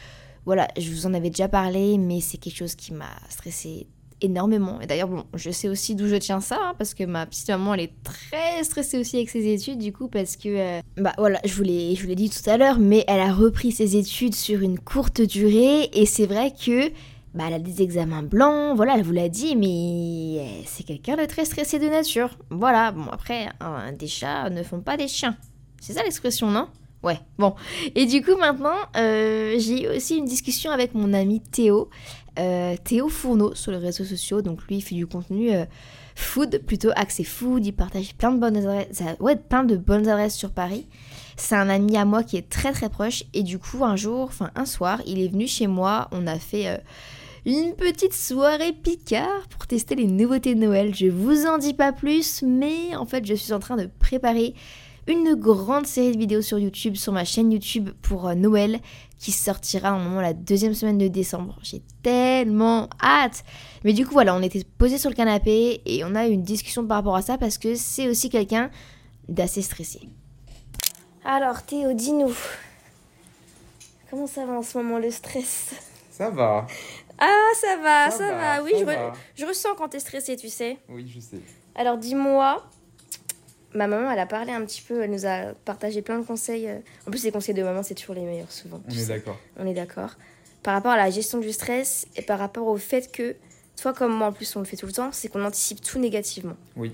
voilà, 0.45 0.67
je 0.77 0.89
vous 0.89 1.05
en 1.05 1.13
avais 1.13 1.29
déjà 1.29 1.47
parlé, 1.47 1.97
mais 1.97 2.21
c'est 2.21 2.37
quelque 2.37 2.57
chose 2.57 2.75
qui 2.75 2.93
m'a 2.93 3.11
stressé 3.29 3.87
énormément. 4.21 4.81
Et 4.81 4.87
d'ailleurs, 4.87 5.07
bon, 5.07 5.23
je 5.35 5.51
sais 5.51 5.69
aussi 5.69 5.95
d'où 5.95 6.07
je 6.07 6.15
tiens 6.15 6.41
ça, 6.41 6.57
hein, 6.59 6.73
parce 6.77 6.93
que 6.93 7.03
ma 7.03 7.25
petite 7.25 7.47
maman, 7.49 7.75
elle 7.75 7.81
est 7.81 7.93
très 8.03 8.63
stressée 8.63 8.97
aussi 8.97 9.17
avec 9.17 9.29
ses 9.29 9.47
études, 9.47 9.77
du 9.77 9.93
coup, 9.93 10.07
parce 10.07 10.37
que, 10.37 10.49
euh, 10.49 10.81
bah 10.97 11.13
voilà, 11.17 11.39
je 11.45 11.49
je 11.49 11.55
vous 11.55 11.63
l'ai 12.07 12.15
dit 12.15 12.29
tout 12.29 12.49
à 12.49 12.57
l'heure, 12.57 12.79
mais 12.79 13.05
elle 13.07 13.19
a 13.19 13.31
repris 13.31 13.71
ses 13.71 13.95
études 13.95 14.35
sur 14.35 14.61
une 14.61 14.79
courte 14.79 15.21
durée, 15.21 15.89
et 15.93 16.05
c'est 16.05 16.25
vrai 16.25 16.51
que, 16.51 16.91
bah, 17.39 17.45
elle 17.47 17.53
a 17.53 17.59
des 17.59 17.81
examens 17.81 18.21
blancs, 18.21 18.75
voilà, 18.75 18.95
elle 18.97 19.03
vous 19.03 19.13
l'a 19.13 19.29
dit, 19.29 19.55
mais 19.55 20.41
euh, 20.41 20.61
c'est 20.65 20.83
quelqu'un 20.83 21.15
de 21.15 21.23
très 21.23 21.45
stressé 21.45 21.79
de 21.79 21.87
nature. 21.87 22.37
Voilà, 22.49 22.91
bon, 22.91 23.05
après, 23.13 23.47
hein, 23.61 23.93
des 23.97 24.07
chats 24.07 24.49
ne 24.49 24.61
font 24.61 24.81
pas 24.81 24.97
des 24.97 25.07
chiens. 25.07 25.37
C'est 25.79 25.93
ça 25.93 26.03
l'expression, 26.03 26.51
non? 26.51 26.67
Ouais, 27.01 27.17
bon. 27.37 27.55
Et 27.95 28.07
du 28.07 28.21
coup, 28.21 28.35
maintenant, 28.35 28.75
euh, 28.97 29.55
j'ai 29.57 29.87
aussi 29.87 30.17
une 30.17 30.25
discussion 30.25 30.69
avec 30.71 30.93
mon 30.93 31.13
ami 31.13 31.39
Théo, 31.39 31.89
euh, 32.37 32.75
Théo 32.83 33.07
Fourneau 33.07 33.55
sur 33.55 33.71
les 33.71 33.77
réseaux 33.77 34.03
sociaux. 34.03 34.41
Donc, 34.41 34.61
lui, 34.67 34.75
il 34.75 34.81
fait 34.81 34.95
du 34.95 35.07
contenu 35.07 35.51
food, 36.15 36.61
plutôt 36.67 36.89
axé 36.97 37.23
food. 37.23 37.65
Il 37.65 37.71
partage 37.71 38.15
plein 38.15 38.33
de 38.33 38.39
bonnes 38.39 38.57
adresses, 38.57 39.01
ouais, 39.21 39.37
plein 39.37 39.63
de 39.63 39.77
bonnes 39.77 40.09
adresses 40.09 40.35
sur 40.35 40.51
Paris. 40.51 40.87
C'est 41.37 41.55
un 41.55 41.69
ami 41.69 41.95
à 41.95 42.03
moi 42.03 42.21
qui 42.21 42.35
est 42.35 42.49
très 42.49 42.73
très 42.73 42.89
proche. 42.89 43.23
Et 43.33 43.43
du 43.43 43.59
coup, 43.59 43.85
un 43.85 43.95
jour, 43.95 44.23
enfin 44.23 44.51
un 44.55 44.65
soir, 44.65 45.01
il 45.05 45.21
est 45.21 45.29
venu 45.29 45.47
chez 45.47 45.67
moi. 45.67 46.09
On 46.11 46.27
a 46.27 46.37
fait 46.37 46.81
une 47.45 47.75
petite 47.75 48.13
soirée 48.13 48.73
Picard 48.73 49.47
pour 49.49 49.67
tester 49.67 49.95
les 49.95 50.07
nouveautés 50.07 50.55
de 50.55 50.59
Noël. 50.59 50.93
Je 50.93 51.07
vous 51.07 51.45
en 51.45 51.57
dis 51.57 51.73
pas 51.73 51.91
plus, 51.91 52.43
mais 52.43 52.95
en 52.95 53.05
fait, 53.05 53.25
je 53.25 53.33
suis 53.33 53.53
en 53.53 53.59
train 53.59 53.77
de 53.77 53.89
préparer 53.99 54.53
une 55.07 55.33
grande 55.33 55.87
série 55.87 56.11
de 56.11 56.19
vidéos 56.19 56.41
sur 56.41 56.59
YouTube, 56.59 56.95
sur 56.95 57.11
ma 57.11 57.25
chaîne 57.25 57.51
YouTube 57.51 57.89
pour 58.01 58.27
euh, 58.27 58.35
Noël, 58.35 58.79
qui 59.17 59.31
sortira 59.31 59.91
normalement 59.91 60.21
la 60.21 60.33
deuxième 60.33 60.75
semaine 60.75 60.97
de 60.97 61.07
décembre. 61.07 61.57
J'ai 61.63 61.81
tellement 62.03 62.89
hâte 63.01 63.43
Mais 63.83 63.93
du 63.93 64.05
coup, 64.05 64.13
voilà, 64.13 64.35
on 64.35 64.41
était 64.41 64.63
posés 64.77 64.97
sur 64.97 65.09
le 65.09 65.15
canapé 65.15 65.81
et 65.85 66.03
on 66.03 66.13
a 66.15 66.27
eu 66.27 66.31
une 66.31 66.43
discussion 66.43 66.85
par 66.85 66.97
rapport 66.97 67.15
à 67.15 67.21
ça 67.21 67.37
parce 67.37 67.57
que 67.57 67.75
c'est 67.75 68.07
aussi 68.07 68.29
quelqu'un 68.29 68.69
d'assez 69.27 69.61
stressé. 69.61 70.01
Alors 71.25 71.63
Théo, 71.63 71.93
dis-nous. 71.93 72.35
Comment 74.09 74.27
ça 74.27 74.45
va 74.45 74.53
en 74.53 74.63
ce 74.63 74.77
moment 74.77 74.99
le 74.99 75.11
stress? 75.11 75.73
Ça 76.11 76.29
va. 76.29 76.67
Ah 77.19 77.49
ça 77.55 77.75
va, 77.77 78.11
ça, 78.11 78.17
Ça 78.17 78.31
va. 78.31 78.57
va, 78.57 78.63
Oui, 78.63 78.71
ça 78.73 78.79
je, 78.79 78.85
re- 78.85 79.13
je 79.35 79.45
ressens 79.45 79.75
quand 79.75 79.89
t'es 79.89 79.99
stressé, 79.99 80.35
tu 80.37 80.49
sais. 80.49 80.77
Oui, 80.87 81.11
je 81.13 81.19
sais. 81.19 81.37
Alors 81.75 81.97
dis-moi, 81.97 82.65
ma 83.73 83.87
maman, 83.87 84.09
elle 84.11 84.19
a 84.19 84.25
parlé 84.25 84.51
un 84.51 84.63
petit 84.65 84.81
peu, 84.81 85.01
elle 85.03 85.11
nous 85.11 85.25
a 85.25 85.53
partagé 85.65 86.01
plein 86.01 86.19
de 86.19 86.25
conseils. 86.25 86.67
euh. 86.67 86.77
En 87.07 87.11
plus, 87.11 87.23
les 87.23 87.31
conseils 87.31 87.53
de 87.55 87.63
maman, 87.63 87.83
c'est 87.83 87.95
toujours 87.95 88.15
les 88.15 88.21
meilleurs, 88.21 88.51
souvent. 88.51 88.81
On 88.87 88.91
est 88.91 89.05
d'accord. 89.07 89.37
On 89.57 89.67
est 89.67 89.73
d'accord. 89.73 90.11
Par 90.63 90.73
rapport 90.73 90.91
à 90.91 90.97
la 90.97 91.09
gestion 91.09 91.37
du 91.39 91.51
stress 91.51 92.07
et 92.15 92.21
par 92.21 92.39
rapport 92.39 92.67
au 92.67 92.77
fait 92.77 93.11
que, 93.11 93.35
toi 93.81 93.93
comme 93.93 94.13
moi 94.13 94.27
en 94.27 94.31
plus, 94.33 94.53
on 94.55 94.59
le 94.59 94.65
fait 94.65 94.75
tout 94.77 94.85
le 94.87 94.91
temps, 94.91 95.09
c'est 95.11 95.29
qu'on 95.29 95.43
anticipe 95.45 95.81
tout 95.81 95.99
négativement. 95.99 96.55
Oui. 96.75 96.91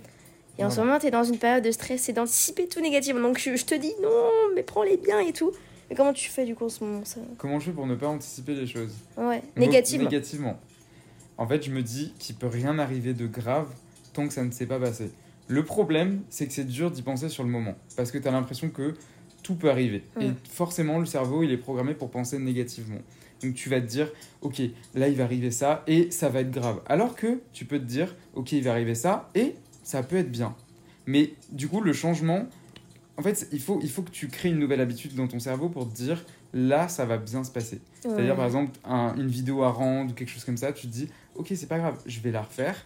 Et 0.58 0.64
en 0.64 0.70
ce 0.70 0.80
moment, 0.80 1.00
tu 1.00 1.08
es 1.08 1.12
dans 1.12 1.24
une 1.26 1.38
période 1.38 1.64
de 1.64 1.72
stress 1.72 2.08
et 2.08 2.14
d'anticiper 2.14 2.68
tout 2.68 2.80
négativement. 2.80 3.20
Donc 3.28 3.38
je, 3.40 3.56
je 3.58 3.66
te 3.66 3.76
dis 3.76 3.94
non, 4.02 4.30
mais 4.56 4.64
prends-les 4.64 4.96
bien 4.98 5.20
et 5.20 5.34
tout. 5.34 5.52
Mais 5.90 5.96
comment 5.96 6.14
tu 6.14 6.30
fais 6.30 6.46
du 6.46 6.56
coup 6.56 6.66
en 6.66 6.70
ce 6.70 6.84
moment 6.84 7.06
ça 7.06 7.20
Comment 7.38 7.60
je 7.60 7.66
fais 7.66 7.72
pour 7.72 7.86
ne 7.88 7.96
pas 7.96 8.08
anticiper 8.08 8.56
les 8.56 8.68
choses 8.68 8.96
Ouais, 9.18 9.42
négativement. 9.56 10.06
Négativement. 10.06 10.60
En 11.38 11.48
fait, 11.48 11.64
je 11.64 11.72
me 11.72 11.82
dis 11.84 12.14
qu'il 12.18 12.36
peut 12.36 12.48
rien 12.48 12.80
arriver 12.80 13.14
de 13.14 13.28
grave 13.28 13.68
tant 14.14 14.28
que 14.28 14.34
ça 14.34 14.44
ne 14.44 14.52
s'est 14.52 14.66
pas 14.66 14.80
passé. 14.80 15.12
Le 15.48 15.64
problème, 15.64 16.22
c'est 16.30 16.48
que 16.48 16.54
c'est 16.54 16.64
dur 16.64 16.90
d'y 16.90 17.02
penser 17.02 17.30
sur 17.30 17.44
le 17.44 17.50
moment. 17.50 17.76
Parce 17.98 18.12
que 18.12 18.18
tu 18.18 18.28
as 18.28 18.32
l'impression 18.32 18.70
que 18.70 18.96
tout 19.44 19.56
peut 19.56 19.70
arriver. 19.70 20.04
Et 20.20 20.30
Mm. 20.30 20.36
forcément, 20.50 20.98
le 21.00 21.06
cerveau, 21.06 21.44
il 21.44 21.52
est 21.52 21.58
programmé 21.58 21.94
pour 21.94 22.10
penser 22.10 22.40
négativement. 22.40 22.98
Donc 23.44 23.54
tu 23.54 23.70
vas 23.70 23.80
te 23.82 23.86
dire, 23.86 24.10
ok, 24.42 24.60
là, 24.96 25.08
il 25.10 25.16
va 25.16 25.26
arriver 25.26 25.52
ça 25.52 25.84
et 25.88 26.10
ça 26.10 26.30
va 26.30 26.40
être 26.40 26.50
grave. 26.52 26.82
Alors 26.88 27.16
que 27.16 27.42
tu 27.54 27.66
peux 27.66 27.78
te 27.78 27.84
dire, 27.84 28.16
ok, 28.34 28.54
il 28.54 28.64
va 28.64 28.72
arriver 28.72 28.96
ça 28.96 29.30
et 29.36 29.54
ça 29.84 30.02
peut 30.02 30.16
être 30.16 30.32
bien. 30.32 30.56
Mais 31.06 31.34
du 31.52 31.68
coup, 31.68 31.82
le 31.82 31.94
changement, 31.94 32.48
en 33.18 33.22
fait, 33.22 33.48
il 33.52 33.62
faut, 33.62 33.80
il 33.82 33.90
faut 33.90 34.02
que 34.02 34.10
tu 34.12 34.28
crées 34.28 34.50
une 34.50 34.60
nouvelle 34.60 34.82
habitude 34.82 35.16
dans 35.16 35.28
ton 35.28 35.40
cerveau 35.40 35.70
pour 35.70 35.88
te 35.90 35.96
dire, 35.96 36.26
là, 36.54 36.88
ça 36.88 37.06
va 37.06 37.18
bien 37.18 37.44
se 37.44 37.52
passer. 37.52 37.80
C'est-à-dire, 38.02 38.36
par 38.36 38.46
exemple, 38.46 38.72
un- 38.84 39.16
une 39.16 39.28
vidéo 39.28 39.64
à 39.64 39.70
rendre 39.72 40.12
ou 40.12 40.14
quelque 40.14 40.30
chose 40.30 40.44
comme 40.44 40.58
ça, 40.58 40.74
tu 40.74 40.88
te 40.88 40.92
dis, 40.92 41.08
ok, 41.36 41.48
c'est 41.56 41.68
pas 41.68 41.78
grave, 41.80 41.98
je 42.06 42.20
vais 42.20 42.32
la 42.32 42.42
refaire. 42.42 42.86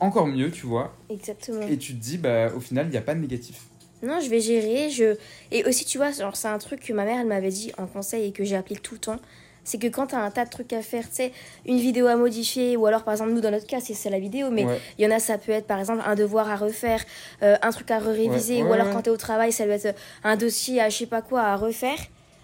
Encore 0.00 0.26
mieux, 0.26 0.50
tu 0.50 0.66
vois. 0.66 0.96
Exactement. 1.10 1.66
Et 1.68 1.76
tu 1.76 1.94
te 1.94 2.00
dis, 2.02 2.18
bah, 2.18 2.52
au 2.54 2.60
final, 2.60 2.86
il 2.86 2.90
n'y 2.90 2.96
a 2.96 3.02
pas 3.02 3.14
de 3.14 3.20
négatif. 3.20 3.60
Non, 4.02 4.20
je 4.20 4.28
vais 4.28 4.40
gérer. 4.40 4.90
Je... 4.90 5.16
Et 5.50 5.64
aussi, 5.66 5.84
tu 5.84 5.98
vois, 5.98 6.12
c'est 6.12 6.48
un 6.48 6.58
truc 6.58 6.80
que 6.80 6.92
ma 6.92 7.04
mère, 7.04 7.20
elle 7.20 7.26
m'avait 7.26 7.50
dit 7.50 7.72
en 7.78 7.86
conseil 7.86 8.28
et 8.28 8.32
que 8.32 8.44
j'ai 8.44 8.56
appliqué 8.56 8.80
tout 8.80 8.94
le 8.94 9.00
temps. 9.00 9.20
C'est 9.64 9.78
que 9.78 9.86
quand 9.86 10.08
tu 10.08 10.14
as 10.14 10.20
un 10.20 10.30
tas 10.30 10.44
de 10.44 10.50
trucs 10.50 10.72
à 10.74 10.82
faire, 10.82 11.08
tu 11.08 11.14
sais, 11.16 11.32
une 11.66 11.78
vidéo 11.78 12.06
à 12.06 12.16
modifier, 12.16 12.76
ou 12.76 12.86
alors 12.86 13.02
par 13.02 13.14
exemple, 13.14 13.32
nous 13.32 13.40
dans 13.40 13.50
notre 13.50 13.66
cas, 13.66 13.78
c'est 13.80 14.10
la 14.10 14.18
vidéo, 14.18 14.50
mais 14.50 14.64
Ouais. 14.66 14.78
il 14.98 15.04
y 15.04 15.08
en 15.08 15.10
a, 15.10 15.18
ça 15.18 15.38
peut 15.38 15.52
être 15.52 15.66
par 15.66 15.78
exemple 15.80 16.02
un 16.06 16.14
devoir 16.14 16.50
à 16.50 16.56
refaire, 16.56 17.02
euh, 17.42 17.56
un 17.62 17.70
truc 17.70 17.90
à 17.90 17.98
réviser, 17.98 18.56
Ouais, 18.56 18.62
ou 18.62 18.66
ouais, 18.72 18.78
alors 18.80 18.92
quand 18.92 19.02
tu 19.02 19.08
es 19.08 19.12
au 19.12 19.16
travail, 19.16 19.52
ça 19.52 19.64
doit 19.64 19.74
être 19.76 19.98
un 20.22 20.36
dossier 20.36 20.80
à 20.80 20.88
je 20.90 20.98
sais 20.98 21.06
pas 21.06 21.22
quoi 21.22 21.40
à 21.42 21.56
refaire. 21.56 21.98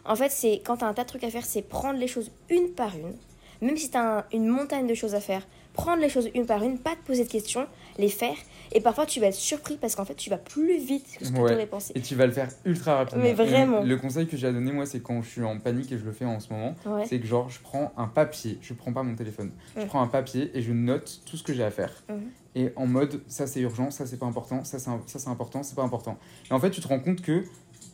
En 0.07 0.17
fait, 0.17 0.31
c'est 0.31 0.62
quand 0.65 0.79
tu 0.79 0.85
as 0.85 0.89
un 0.89 0.95
tas 0.95 1.03
de 1.03 1.09
trucs 1.09 1.25
à 1.25 1.31
faire, 1.31 1.45
c'est 1.45 1.62
prendre 1.62 1.99
les 1.99 2.09
choses 2.09 2.31
une 2.49 2.71
par 2.71 2.97
une, 2.97 3.15
même 3.61 3.77
si 3.77 3.91
tu 3.91 3.99
as 3.99 4.25
une 4.33 4.47
montagne 4.47 4.87
de 4.87 4.95
choses 4.95 5.15
à 5.15 5.21
faire, 5.21 5.47
prendre 5.75 6.00
les 6.00 6.09
choses 6.09 6.31
une 6.35 6.47
par 6.47 6.62
une, 6.62 6.79
pas 6.79 6.93
te 6.93 7.07
poser 7.07 7.25
de 7.25 7.29
questions, 7.31 7.67
les 8.00 8.09
faire. 8.09 8.35
Et 8.73 8.80
parfois, 8.80 9.04
tu 9.07 9.21
vas 9.21 9.26
être 9.26 9.35
surpris 9.35 9.76
parce 9.80 9.95
qu'en 9.97 10.04
fait, 10.04 10.14
tu 10.14 10.30
vas 10.30 10.38
plus 10.38 10.78
vite 10.78 11.07
que 11.19 11.25
ce 11.25 11.33
que 11.33 11.38
Ouais. 11.38 11.49
tu 11.50 11.54
aurais 11.54 11.66
pensé. 11.66 11.92
Et 11.97 12.00
tu 12.00 12.14
vas 12.14 12.26
le 12.26 12.33
faire 12.33 12.49
ultra 12.64 12.97
rapidement. 12.97 13.23
Mais 13.25 13.33
vraiment. 13.35 13.83
Et 13.83 13.87
Le 13.87 13.97
conseil 13.97 14.26
que 14.28 14.37
j'ai 14.37 14.47
à 14.47 14.52
donner, 14.52 14.71
moi, 14.73 14.87
c'est 14.87 15.00
quand 15.00 15.23
je 15.23 15.28
suis 15.28 15.42
en 15.42 15.59
panique 15.59 15.90
et 15.92 15.99
je 15.99 16.04
le 16.04 16.12
fais 16.12 16.25
en 16.25 16.38
ce 16.40 16.52
moment, 16.52 16.75
Ouais. 16.87 17.04
c'est 17.09 17.19
que 17.19 17.26
genre, 17.26 17.49
je 17.50 17.61
prends 17.61 17.92
un 17.97 18.07
papier, 18.07 18.59
je 18.62 18.73
prends 18.75 18.92
pas 18.92 19.02
mon 19.02 19.14
téléphone, 19.16 19.50
je 19.76 19.85
prends 19.87 20.02
un 20.02 20.07
papier 20.07 20.50
et 20.54 20.62
je 20.62 20.73
note 20.73 21.21
tout 21.26 21.37
ce 21.37 21.42
que 21.42 21.52
j'ai 21.52 21.64
à 21.64 21.71
faire. 21.71 21.92
Mhm. 22.09 22.30
Et 22.57 22.73
en 22.76 22.87
mode, 22.87 23.21
ça 23.28 23.47
c'est 23.47 23.61
urgent, 23.61 23.90
ça 23.90 24.07
c'est 24.07 24.16
pas 24.19 24.26
important, 24.26 24.64
ça 24.64 24.78
c'est 24.80 24.90
un- 24.90 25.00
ça, 25.07 25.19
c'est 25.21 25.28
important, 25.28 25.62
c'est 25.62 25.76
pas 25.76 25.83
important. 25.85 26.16
Et 26.50 26.54
en 26.54 26.59
fait, 26.59 26.71
tu 26.71 26.80
te 26.80 26.88
rends 26.88 26.99
compte 27.00 27.23
que 27.23 27.45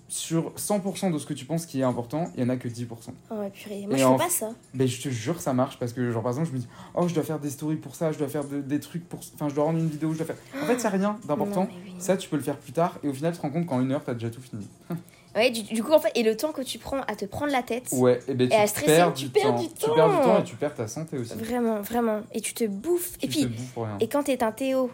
sur 0.08 0.52
100% 0.56 1.10
de 1.12 1.18
ce 1.18 1.26
que 1.26 1.34
tu 1.34 1.44
penses 1.44 1.66
qui 1.66 1.80
est 1.80 1.84
important, 1.84 2.30
il 2.36 2.42
y 2.42 2.46
en 2.46 2.48
a 2.48 2.56
que 2.56 2.68
10%. 2.68 2.86
Oh, 3.30 3.34
ouais, 3.34 3.50
purée. 3.50 3.84
Moi, 3.86 3.96
Et 3.96 3.98
je 3.98 4.04
en- 4.04 4.16
fais 4.16 4.24
pas 4.24 4.30
ça. 4.30 4.50
Ben, 4.74 4.86
je 4.86 5.00
te 5.02 5.08
jure, 5.08 5.40
ça 5.40 5.52
marche 5.52 5.78
parce 5.78 5.92
que, 5.92 6.10
genre, 6.12 6.22
par 6.22 6.30
exemple, 6.32 6.48
je 6.48 6.52
me 6.54 6.58
dis, 6.58 6.68
oh, 6.94 7.08
je 7.08 7.14
dois 7.14 7.24
faire 7.24 7.38
des 7.40 7.50
stories 7.50 7.76
pour 7.76 7.94
ça, 7.96 8.12
je 8.12 8.18
dois 8.18 8.28
faire 8.28 8.44
de- 8.44 8.60
des 8.60 8.78
trucs 8.80 9.08
pour. 9.08 9.18
Enfin, 9.34 9.48
je 9.48 9.54
dois 9.54 9.64
rendre 9.64 9.78
une 9.78 9.88
vidéo, 9.88 10.12
je 10.12 10.18
dois 10.18 10.26
faire. 10.26 10.36
En 10.62 10.66
fait, 10.66 10.78
c'est 10.78 10.88
rien 10.88 11.18
d'important. 11.26 11.68
Mais 11.70 11.90
oui. 11.90 11.94
Ça, 11.98 12.16
tu 12.16 12.28
peux 12.28 12.36
le 12.36 12.42
faire 12.42 12.56
plus 12.56 12.72
tard 12.72 12.98
et 13.02 13.08
au 13.08 13.12
final, 13.14 13.32
tu 13.32 13.38
te 13.38 13.42
rends 13.42 13.50
compte 13.50 13.66
qu'en 13.66 13.80
une 13.80 13.90
heure, 13.92 14.02
t'as 14.04 14.14
déjà 14.14 14.30
tout 14.30 14.40
fini. 14.40 14.66
Ouais, 15.34 15.50
du, 15.50 15.64
du 15.64 15.82
coup, 15.84 15.92
en 15.92 15.98
fait, 16.00 16.10
et 16.14 16.22
le 16.22 16.34
temps 16.34 16.50
que 16.50 16.62
tu 16.62 16.78
prends 16.78 17.02
à 17.02 17.14
te 17.14 17.26
prendre 17.26 17.52
la 17.52 17.62
tête, 17.62 17.88
Ouais, 17.92 18.20
et 18.26 18.32
ben 18.32 18.48
tu 18.48 18.54
à 18.56 18.66
stresser, 18.66 18.86
perds, 18.86 19.12
tu 19.12 19.24
du, 19.26 19.30
perds 19.30 19.42
temps. 19.54 19.60
du 19.60 19.68
Tu 19.68 19.74
perds 19.94 20.08
du 20.08 20.16
temps. 20.16 20.22
temps 20.22 20.38
et 20.40 20.44
tu 20.44 20.56
perds 20.56 20.74
ta 20.74 20.88
santé 20.88 21.18
aussi. 21.18 21.34
vraiment, 21.34 21.82
vraiment. 21.82 22.20
Et 22.32 22.40
tu 22.40 22.54
te 22.54 22.64
bouffes. 22.64 23.18
Tu 23.18 23.26
et 23.26 23.28
te 23.28 23.34
puis, 23.34 23.44
bouffes 23.46 23.72
pour 23.74 23.84
rien. 23.84 23.98
et 24.00 24.08
quand 24.08 24.22
t'es 24.22 24.42
un 24.42 24.50
Théo, 24.52 24.90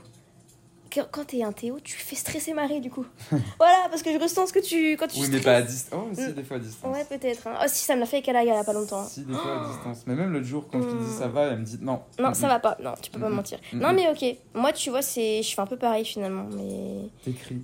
quand 1.00 1.24
t'es 1.26 1.42
un 1.42 1.52
Théo, 1.52 1.78
tu 1.82 1.96
fais 1.96 2.16
stresser 2.16 2.52
Marie, 2.54 2.80
du 2.80 2.90
coup. 2.90 3.06
voilà, 3.58 3.88
parce 3.90 4.02
que 4.02 4.12
je 4.12 4.18
ressens 4.18 4.46
ce 4.48 4.52
que 4.52 4.58
tu. 4.58 4.96
Quand 4.96 5.06
tu 5.08 5.20
Oui, 5.20 5.28
mais 5.30 5.40
pas 5.40 5.54
à 5.56 5.62
distance. 5.62 6.00
Oh, 6.10 6.14
si, 6.14 6.20
Mm. 6.28 6.32
des 6.32 6.42
fois 6.44 6.56
à 6.56 6.60
distance. 6.60 6.94
Ouais, 6.96 7.04
peut-être. 7.04 7.46
hein. 7.46 7.54
Oh, 7.60 7.64
si, 7.66 7.84
ça 7.84 7.94
me 7.94 8.00
l'a 8.00 8.06
fait 8.06 8.16
avec 8.18 8.28
Alaga 8.28 8.52
il 8.52 8.56
y 8.56 8.58
a 8.58 8.64
pas 8.64 8.72
longtemps. 8.72 9.04
Si, 9.04 9.22
des 9.22 9.32
fois 9.32 9.62
à 9.62 9.66
distance. 9.72 10.02
Mais 10.06 10.14
même 10.14 10.32
l'autre 10.32 10.44
jour, 10.46 10.66
quand 10.70 10.80
je 10.82 10.86
te 10.88 10.92
dis 10.94 11.14
Mm. 11.14 11.18
ça 11.18 11.28
va, 11.28 11.42
elle 11.46 11.58
me 11.60 11.64
dit 11.64 11.78
non. 11.80 12.00
Non, 12.18 12.30
Mm, 12.30 12.34
ça 12.34 12.46
mm. 12.46 12.50
va 12.50 12.58
pas. 12.60 12.76
Non, 12.82 12.94
tu 13.00 13.10
peux 13.10 13.20
pas 13.20 13.28
mentir. 13.28 13.58
Non, 13.72 13.92
mais 13.92 14.08
ok. 14.10 14.36
Moi, 14.54 14.72
tu 14.72 14.90
vois, 14.90 15.02
c'est, 15.02 15.42
je 15.42 15.54
fais 15.54 15.60
un 15.62 15.66
peu 15.66 15.76
pareil 15.76 16.04
finalement. 16.04 16.46
Mais 16.54 17.08
T'écris. 17.24 17.62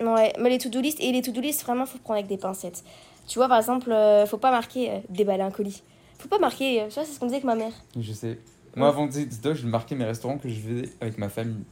ouais, 0.00 0.32
mais 0.38 0.50
les 0.50 0.58
to-do 0.58 0.80
list 0.80 0.98
et 1.00 1.10
les 1.12 1.22
to-do 1.22 1.40
list, 1.40 1.62
vraiment, 1.64 1.86
faut 1.86 1.98
prendre 1.98 2.18
avec 2.18 2.26
des 2.28 2.38
pincettes. 2.38 2.84
Tu 3.26 3.38
vois, 3.38 3.48
par 3.48 3.58
exemple, 3.58 3.90
euh, 3.92 4.24
faut 4.26 4.38
pas 4.38 4.50
marquer 4.50 4.90
euh, 4.90 4.98
déballer 5.10 5.42
un 5.42 5.50
colis. 5.50 5.82
Faut 6.18 6.28
pas 6.28 6.38
marquer. 6.38 6.82
euh, 6.82 6.88
tu 6.88 6.94
vois, 6.94 7.04
c'est 7.04 7.12
ce 7.12 7.18
qu'on 7.20 7.26
disait 7.26 7.36
avec 7.36 7.44
ma 7.44 7.54
mère. 7.56 7.72
Je 7.98 8.12
sais. 8.12 8.38
Moi, 8.76 8.88
avant 8.88 9.06
de 9.06 9.12
TikTok, 9.12 9.54
je 9.56 9.66
marquais 9.66 9.94
mes 9.96 10.04
restaurants 10.04 10.38
que 10.38 10.48
je 10.48 10.60
vais 10.60 10.88
avec 11.00 11.18
ma 11.18 11.28
famille. 11.28 11.64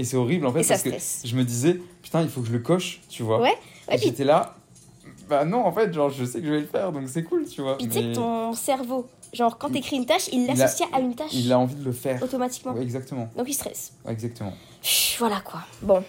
Et 0.00 0.04
c'est 0.04 0.16
horrible 0.16 0.46
en 0.46 0.52
fait 0.52 0.60
Et 0.60 0.62
ça 0.62 0.74
parce 0.78 0.82
que 1.22 1.28
je 1.28 1.36
me 1.36 1.44
disais, 1.44 1.78
putain, 2.02 2.22
il 2.22 2.28
faut 2.30 2.40
que 2.40 2.46
je 2.46 2.52
le 2.52 2.60
coche, 2.60 3.00
tu 3.10 3.22
vois. 3.22 3.40
Ouais. 3.40 3.50
Et 3.88 3.92
Ouais, 3.92 3.96
puis- 3.98 4.06
j'étais 4.06 4.24
là, 4.24 4.56
bah 5.28 5.44
non, 5.44 5.64
en 5.64 5.72
fait, 5.72 5.92
genre, 5.92 6.08
je 6.10 6.24
sais 6.24 6.40
que 6.40 6.46
je 6.46 6.52
vais 6.52 6.60
le 6.60 6.66
faire, 6.66 6.90
donc 6.90 7.02
c'est 7.08 7.22
cool, 7.22 7.44
tu 7.46 7.60
vois. 7.60 7.76
Puis 7.76 7.86
tu 7.86 7.92
sais 7.94 8.00
Mais 8.02 8.08
que 8.12 8.14
ton 8.14 8.52
cerveau, 8.54 9.06
genre 9.34 9.58
quand 9.58 9.68
t'écris 9.70 9.96
une 9.96 10.06
tâche, 10.06 10.28
il 10.32 10.46
l'associe 10.46 10.88
à 10.92 11.00
une 11.00 11.14
tâche 11.14 11.32
Il 11.34 11.52
a 11.52 11.58
envie 11.58 11.74
de 11.74 11.84
le 11.84 11.92
faire. 11.92 12.22
automatiquement. 12.22 12.72
Ouais, 12.72 12.82
exactement, 12.82 13.28
Donc 13.36 13.46
il 13.48 13.52
stresse. 13.54 13.92
exactement. 14.08 14.54
Voilà 15.18 15.40
quoi. 15.40 15.60
Bon. 15.82 16.02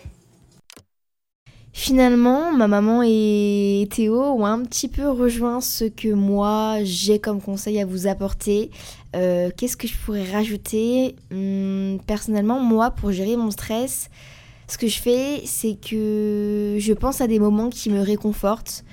Finalement, 1.73 2.51
ma 2.51 2.67
maman 2.67 3.01
et 3.05 3.87
Théo 3.95 4.21
ont 4.21 4.45
un 4.45 4.61
petit 4.63 4.89
peu 4.89 5.09
rejoint 5.09 5.61
ce 5.61 5.85
que 5.85 6.13
moi 6.13 6.77
j'ai 6.83 7.19
comme 7.19 7.41
conseil 7.41 7.79
à 7.79 7.85
vous 7.85 8.07
apporter. 8.07 8.71
Euh, 9.15 9.49
Qu'est-ce 9.55 9.77
que 9.77 9.87
je 9.87 9.95
pourrais 9.97 10.31
rajouter? 10.31 11.15
Hum, 11.31 11.99
Personnellement, 12.07 12.59
moi, 12.59 12.91
pour 12.91 13.11
gérer 13.11 13.35
mon 13.35 13.51
stress, 13.51 14.09
ce 14.67 14.77
que 14.77 14.87
je 14.87 14.99
fais, 14.99 15.41
c'est 15.45 15.75
que 15.75 16.77
je 16.79 16.93
pense 16.93 17.19
à 17.21 17.27
des 17.27 17.39
moments 17.39 17.69
qui 17.69 17.89
me 17.89 17.99
réconfortent. 18.01 18.85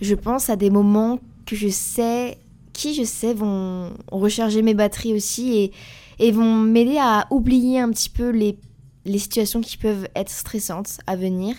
Je 0.00 0.14
pense 0.14 0.48
à 0.50 0.56
des 0.56 0.70
moments 0.70 1.18
que 1.44 1.56
je 1.56 1.68
sais, 1.68 2.38
qui 2.72 2.94
je 2.94 3.04
sais 3.04 3.34
vont 3.34 3.90
recharger 4.10 4.62
mes 4.62 4.74
batteries 4.74 5.14
aussi 5.14 5.72
et, 6.18 6.32
vont 6.32 6.54
m'aider 6.54 6.96
à 6.98 7.26
oublier 7.30 7.80
un 7.80 7.90
petit 7.90 8.08
peu 8.08 8.30
les, 8.30 8.58
les 9.04 9.18
situations 9.18 9.60
qui 9.60 9.76
peuvent 9.76 10.08
être 10.14 10.30
stressantes 10.30 10.98
à 11.06 11.16
venir. 11.16 11.54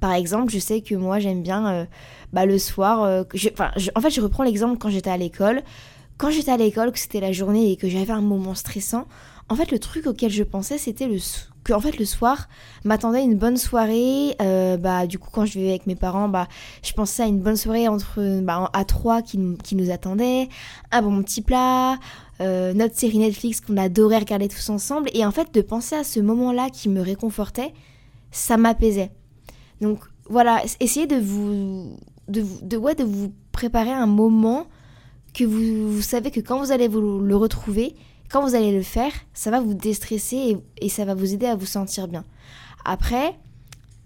Par 0.00 0.14
exemple, 0.14 0.50
je 0.50 0.58
sais 0.58 0.80
que 0.80 0.94
moi 0.94 1.18
j'aime 1.18 1.42
bien 1.42 1.66
euh, 1.68 1.84
bah, 2.32 2.46
le 2.46 2.58
soir. 2.58 3.02
euh, 3.02 3.22
en 3.94 4.00
fait, 4.00 4.10
je 4.10 4.20
reprends 4.22 4.44
l'exemple 4.44 4.78
quand 4.78 4.88
j'étais 4.88 5.10
à 5.10 5.18
l'école. 5.18 5.62
Quand 6.20 6.28
j'étais 6.28 6.50
à 6.50 6.58
l'école, 6.58 6.92
que 6.92 6.98
c'était 6.98 7.18
la 7.18 7.32
journée 7.32 7.72
et 7.72 7.76
que 7.76 7.88
j'avais 7.88 8.12
un 8.12 8.20
moment 8.20 8.54
stressant, 8.54 9.06
en 9.48 9.56
fait, 9.56 9.72
le 9.72 9.78
truc 9.78 10.06
auquel 10.06 10.30
je 10.30 10.42
pensais, 10.42 10.76
c'était 10.76 11.08
le 11.08 11.16
que 11.64 11.72
en 11.72 11.80
fait 11.80 11.98
le 11.98 12.04
soir 12.04 12.48
m'attendait 12.84 13.22
une 13.22 13.36
bonne 13.36 13.56
soirée. 13.56 14.36
euh, 14.42 14.76
bah, 14.76 15.06
du 15.06 15.18
coup, 15.18 15.30
quand 15.32 15.46
je 15.46 15.54
vivais 15.58 15.70
avec 15.70 15.86
mes 15.86 15.94
parents, 15.94 16.28
bah, 16.28 16.46
je 16.82 16.92
pensais 16.92 17.22
à 17.22 17.26
une 17.26 17.40
bonne 17.40 17.56
soirée 17.56 17.88
entre 17.88 18.40
bah, 18.42 18.68
à 18.74 18.84
trois 18.84 19.22
qui, 19.22 19.38
qui 19.64 19.76
nous 19.76 19.90
attendait, 19.90 20.50
un 20.92 21.00
bon 21.00 21.22
petit 21.22 21.40
plat, 21.40 21.98
euh, 22.42 22.74
notre 22.74 22.98
série 22.98 23.18
Netflix 23.18 23.62
qu'on 23.62 23.78
adorait 23.78 24.18
regarder 24.18 24.48
tous 24.48 24.68
ensemble. 24.68 25.08
Et 25.14 25.24
en 25.24 25.30
fait, 25.30 25.54
de 25.54 25.62
penser 25.62 25.96
à 25.96 26.04
ce 26.04 26.20
moment-là 26.20 26.68
qui 26.68 26.90
me 26.90 27.00
réconfortait, 27.00 27.72
ça 28.30 28.58
m'apaisait. 28.58 29.10
Donc 29.80 30.00
voilà, 30.28 30.62
essayez 30.80 31.06
de 31.06 31.16
vous, 31.16 31.96
de, 32.28 32.42
de, 32.60 32.94
de 32.94 33.04
vous 33.04 33.32
préparer 33.52 33.92
un 33.92 34.06
moment 34.06 34.66
que 35.32 35.44
vous, 35.44 35.92
vous 35.92 36.02
savez 36.02 36.30
que 36.30 36.40
quand 36.40 36.58
vous 36.58 36.72
allez 36.72 36.88
vous 36.88 37.20
le 37.20 37.36
retrouver, 37.36 37.94
quand 38.30 38.42
vous 38.42 38.54
allez 38.54 38.72
le 38.72 38.82
faire, 38.82 39.12
ça 39.34 39.50
va 39.50 39.60
vous 39.60 39.74
déstresser 39.74 40.36
et, 40.36 40.86
et 40.86 40.88
ça 40.88 41.04
va 41.04 41.14
vous 41.14 41.34
aider 41.34 41.46
à 41.46 41.56
vous 41.56 41.66
sentir 41.66 42.08
bien. 42.08 42.24
Après, 42.84 43.34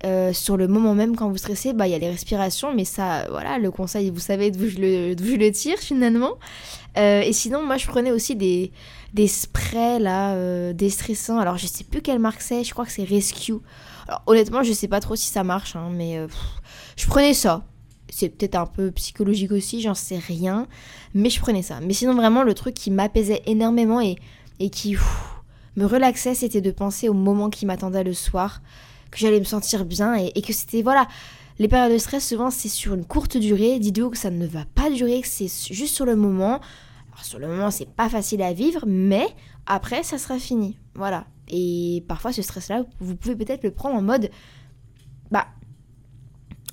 euh, 0.05 0.33
sur 0.33 0.57
le 0.57 0.69
moment 0.69 0.95
même 0.95 1.17
quand 1.17 1.31
vous 1.31 1.37
stressez, 1.39 1.73
bah 1.73 1.87
il 1.87 1.93
y 1.93 1.95
a 1.95 1.99
les 1.99 2.11
respirations, 2.11 2.75
mais 2.75 2.85
ça, 2.85 3.27
voilà, 3.31 3.59
le 3.59 3.71
conseil, 3.71 4.11
vous 4.11 4.21
savez 4.21 4.51
d'où 4.51 4.69
je 4.69 4.79
le, 4.79 5.17
je 5.17 5.37
le 5.37 5.51
tire 5.51 5.79
finalement. 5.79 6.33
Euh, 6.97 7.21
et 7.23 7.33
sinon, 7.33 7.65
moi 7.65 7.77
je 7.77 7.87
prenais 7.87 8.11
aussi 8.11 8.37
des, 8.37 8.71
des 9.15 9.29
sprays 9.29 9.99
là, 9.99 10.35
euh, 10.35 10.73
déstressants. 10.73 11.39
Alors 11.39 11.57
je 11.57 11.67
sais 11.67 11.85
plus 11.85 12.03
quelle 12.03 12.19
marque 12.19 12.43
c'est, 12.43 12.65
je 12.65 12.73
crois 12.73 12.85
que 12.85 12.93
c'est 12.93 13.05
Rescue. 13.05 13.55
Alors 14.07 14.23
honnêtement, 14.27 14.63
je 14.63 14.73
sais 14.73 14.89
pas 14.89 15.01
trop 15.01 15.17
si 15.17 15.29
ça 15.29 15.45
marche, 15.45 15.77
hein, 15.77 15.89
mais 15.91 16.19
euh, 16.19 16.29
je 16.97 17.07
prenais 17.07 17.35
ça. 17.35 17.63
C'est 18.17 18.29
peut-être 18.29 18.55
un 18.55 18.67
peu 18.67 18.93
psychologique 18.93 19.51
aussi, 19.51 19.81
j'en 19.81 19.95
sais 19.95 20.19
rien, 20.19 20.69
mais 21.15 21.31
je 21.31 21.41
prenais 21.41 21.63
ça. 21.63 21.81
Mais 21.81 21.95
sinon, 21.95 22.15
vraiment, 22.15 22.45
le 22.45 22.55
truc 22.55 22.75
qui 22.75 22.93
m'apaisait 22.93 23.43
énormément 23.47 24.01
et, 24.01 24.17
qui 24.71 24.97
me 25.77 25.85
relaxait, 25.85 26.35
c'était 26.35 26.61
de 26.61 26.71
penser 26.71 27.09
au 27.09 27.13
moment 27.13 27.51
qui 27.51 27.67
m'attendait 27.67 28.05
le 28.05 28.15
soir, 28.15 28.63
que 29.11 29.19
j'allais 29.19 29.41
me 29.41 29.45
sentir 29.45 29.85
bien 29.85 30.17
et, 30.17 30.31
et 30.37 30.43
que 30.43 30.53
c'était, 30.53 30.83
voilà, 30.83 31.09
les 31.59 31.67
périodes 31.67 31.93
de 31.93 31.99
stress, 31.99 32.29
souvent, 32.29 32.51
c'est 32.51 32.69
sur 32.69 32.95
une 32.95 33.05
courte 33.05 33.37
durée. 33.37 33.81
Dites-vous 33.81 34.11
que 34.11 34.17
ça 34.17 34.31
ne 34.31 34.47
va 34.47 34.65
pas 34.77 34.91
durer, 34.91 35.21
que 35.21 35.27
c'est 35.27 35.49
juste 35.73 35.97
sur 35.97 36.05
le 36.05 36.15
moment. 36.15 36.61
Alors, 37.13 37.25
sur 37.25 37.41
le 37.41 37.49
moment, 37.49 37.73
c'est 37.73 37.89
pas 37.89 38.09
facile 38.09 38.43
à 38.43 38.53
vivre, 38.53 38.85
mais 38.87 39.27
après, 39.67 40.05
ça 40.05 40.19
sera 40.19 40.39
fini. 40.39 40.79
Voilà. 40.95 41.27
Et 41.49 42.05
parfois, 42.07 42.33
ce 42.33 42.43
stress-là, 42.43 42.85
vous 43.01 43.17
pouvez 43.17 43.35
peut-être 43.35 43.65
le 43.65 43.73
prendre 43.73 43.97
en 43.97 44.03
mode. 44.03 44.31
Bah. 45.33 45.47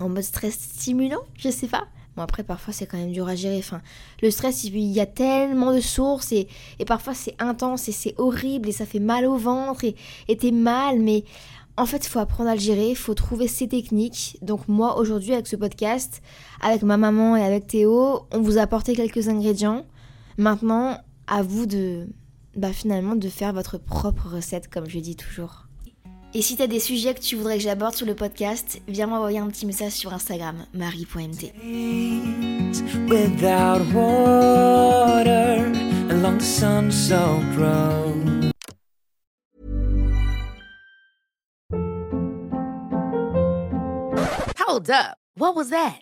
En 0.02 0.10
mode 0.10 0.24
stress 0.24 0.56
stimulant, 0.56 1.22
je 1.38 1.50
sais 1.50 1.68
pas. 1.68 1.86
Bon, 2.16 2.24
après, 2.24 2.44
parfois, 2.44 2.74
c'est 2.74 2.88
quand 2.88 2.98
même 2.98 3.14
dur 3.14 3.28
à 3.28 3.36
gérer. 3.36 3.60
Enfin, 3.60 3.82
le 4.22 4.32
stress, 4.32 4.66
il 4.66 4.78
y 4.78 5.00
a 5.00 5.06
tellement 5.06 5.74
de 5.74 5.80
sources 5.80 6.34
et, 6.34 6.48
et 6.80 6.86
parfois, 6.86 7.14
c'est 7.14 7.36
intense 7.40 7.88
et 7.88 7.94
c'est 7.94 8.16
horrible 8.18 8.68
et 8.68 8.74
ça 8.74 8.86
fait 8.86 9.00
mal 9.00 9.26
au 9.26 9.38
ventre 9.38 9.86
et 9.86 10.38
t'es 10.38 10.52
mal, 10.52 11.00
mais 11.00 11.24
En 11.78 11.86
fait, 11.86 12.06
faut 12.06 12.20
apprendre 12.20 12.50
à 12.50 12.56
le 12.56 12.60
gérer, 12.60 12.96
faut 12.96 13.14
trouver 13.14 13.48
ses 13.48 13.68
techniques. 13.68 14.38
Donc 14.42 14.68
moi, 14.68 14.98
aujourd'hui, 14.98 15.34
avec 15.34 15.48
ce 15.48 15.56
podcast, 15.56 16.22
avec 16.60 16.84
ma 16.84 16.98
maman 16.98 17.38
et 17.38 17.44
avec 17.44 17.68
Théo, 17.68 18.28
on 18.32 18.42
vous 18.42 18.58
a 18.58 18.62
apporté 18.62 18.94
quelques 18.94 19.30
ingrédients. 19.30 19.86
Maintenant, 20.38 20.98
à 21.28 21.42
vous 21.44 21.66
de, 21.66 22.08
bah, 22.56 22.74
finalement, 22.74 23.16
de 23.16 23.30
faire 23.30 23.54
votre 23.54 23.78
propre 23.78 24.28
recette, 24.28 24.68
comme 24.70 24.90
je 24.90 25.00
dis 25.00 25.16
toujours. 25.16 25.68
Et 26.34 26.42
si 26.42 26.56
t'as 26.56 26.68
des 26.68 26.80
sujets 26.80 27.14
que 27.14 27.20
tu 27.20 27.36
voudrais 27.36 27.58
que 27.58 27.64
j'aborde 27.64 27.94
sur 27.94 28.06
le 28.06 28.16
podcast, 28.16 28.80
viens 28.88 29.08
m'envoyer 29.08 29.40
un 29.40 29.48
petit 29.48 29.66
message 29.66 29.92
sur 29.92 30.14
Instagram, 30.14 30.66
marie.mt. 30.74 31.52
without 33.10 33.82
water 33.94 35.72
along 36.10 36.38
the 36.38 36.44
sun-soaked 36.44 37.58
road. 37.58 38.52
Hold 44.58 44.90
up. 44.90 45.18
What 45.36 45.56
was 45.56 45.70
that? 45.72 46.02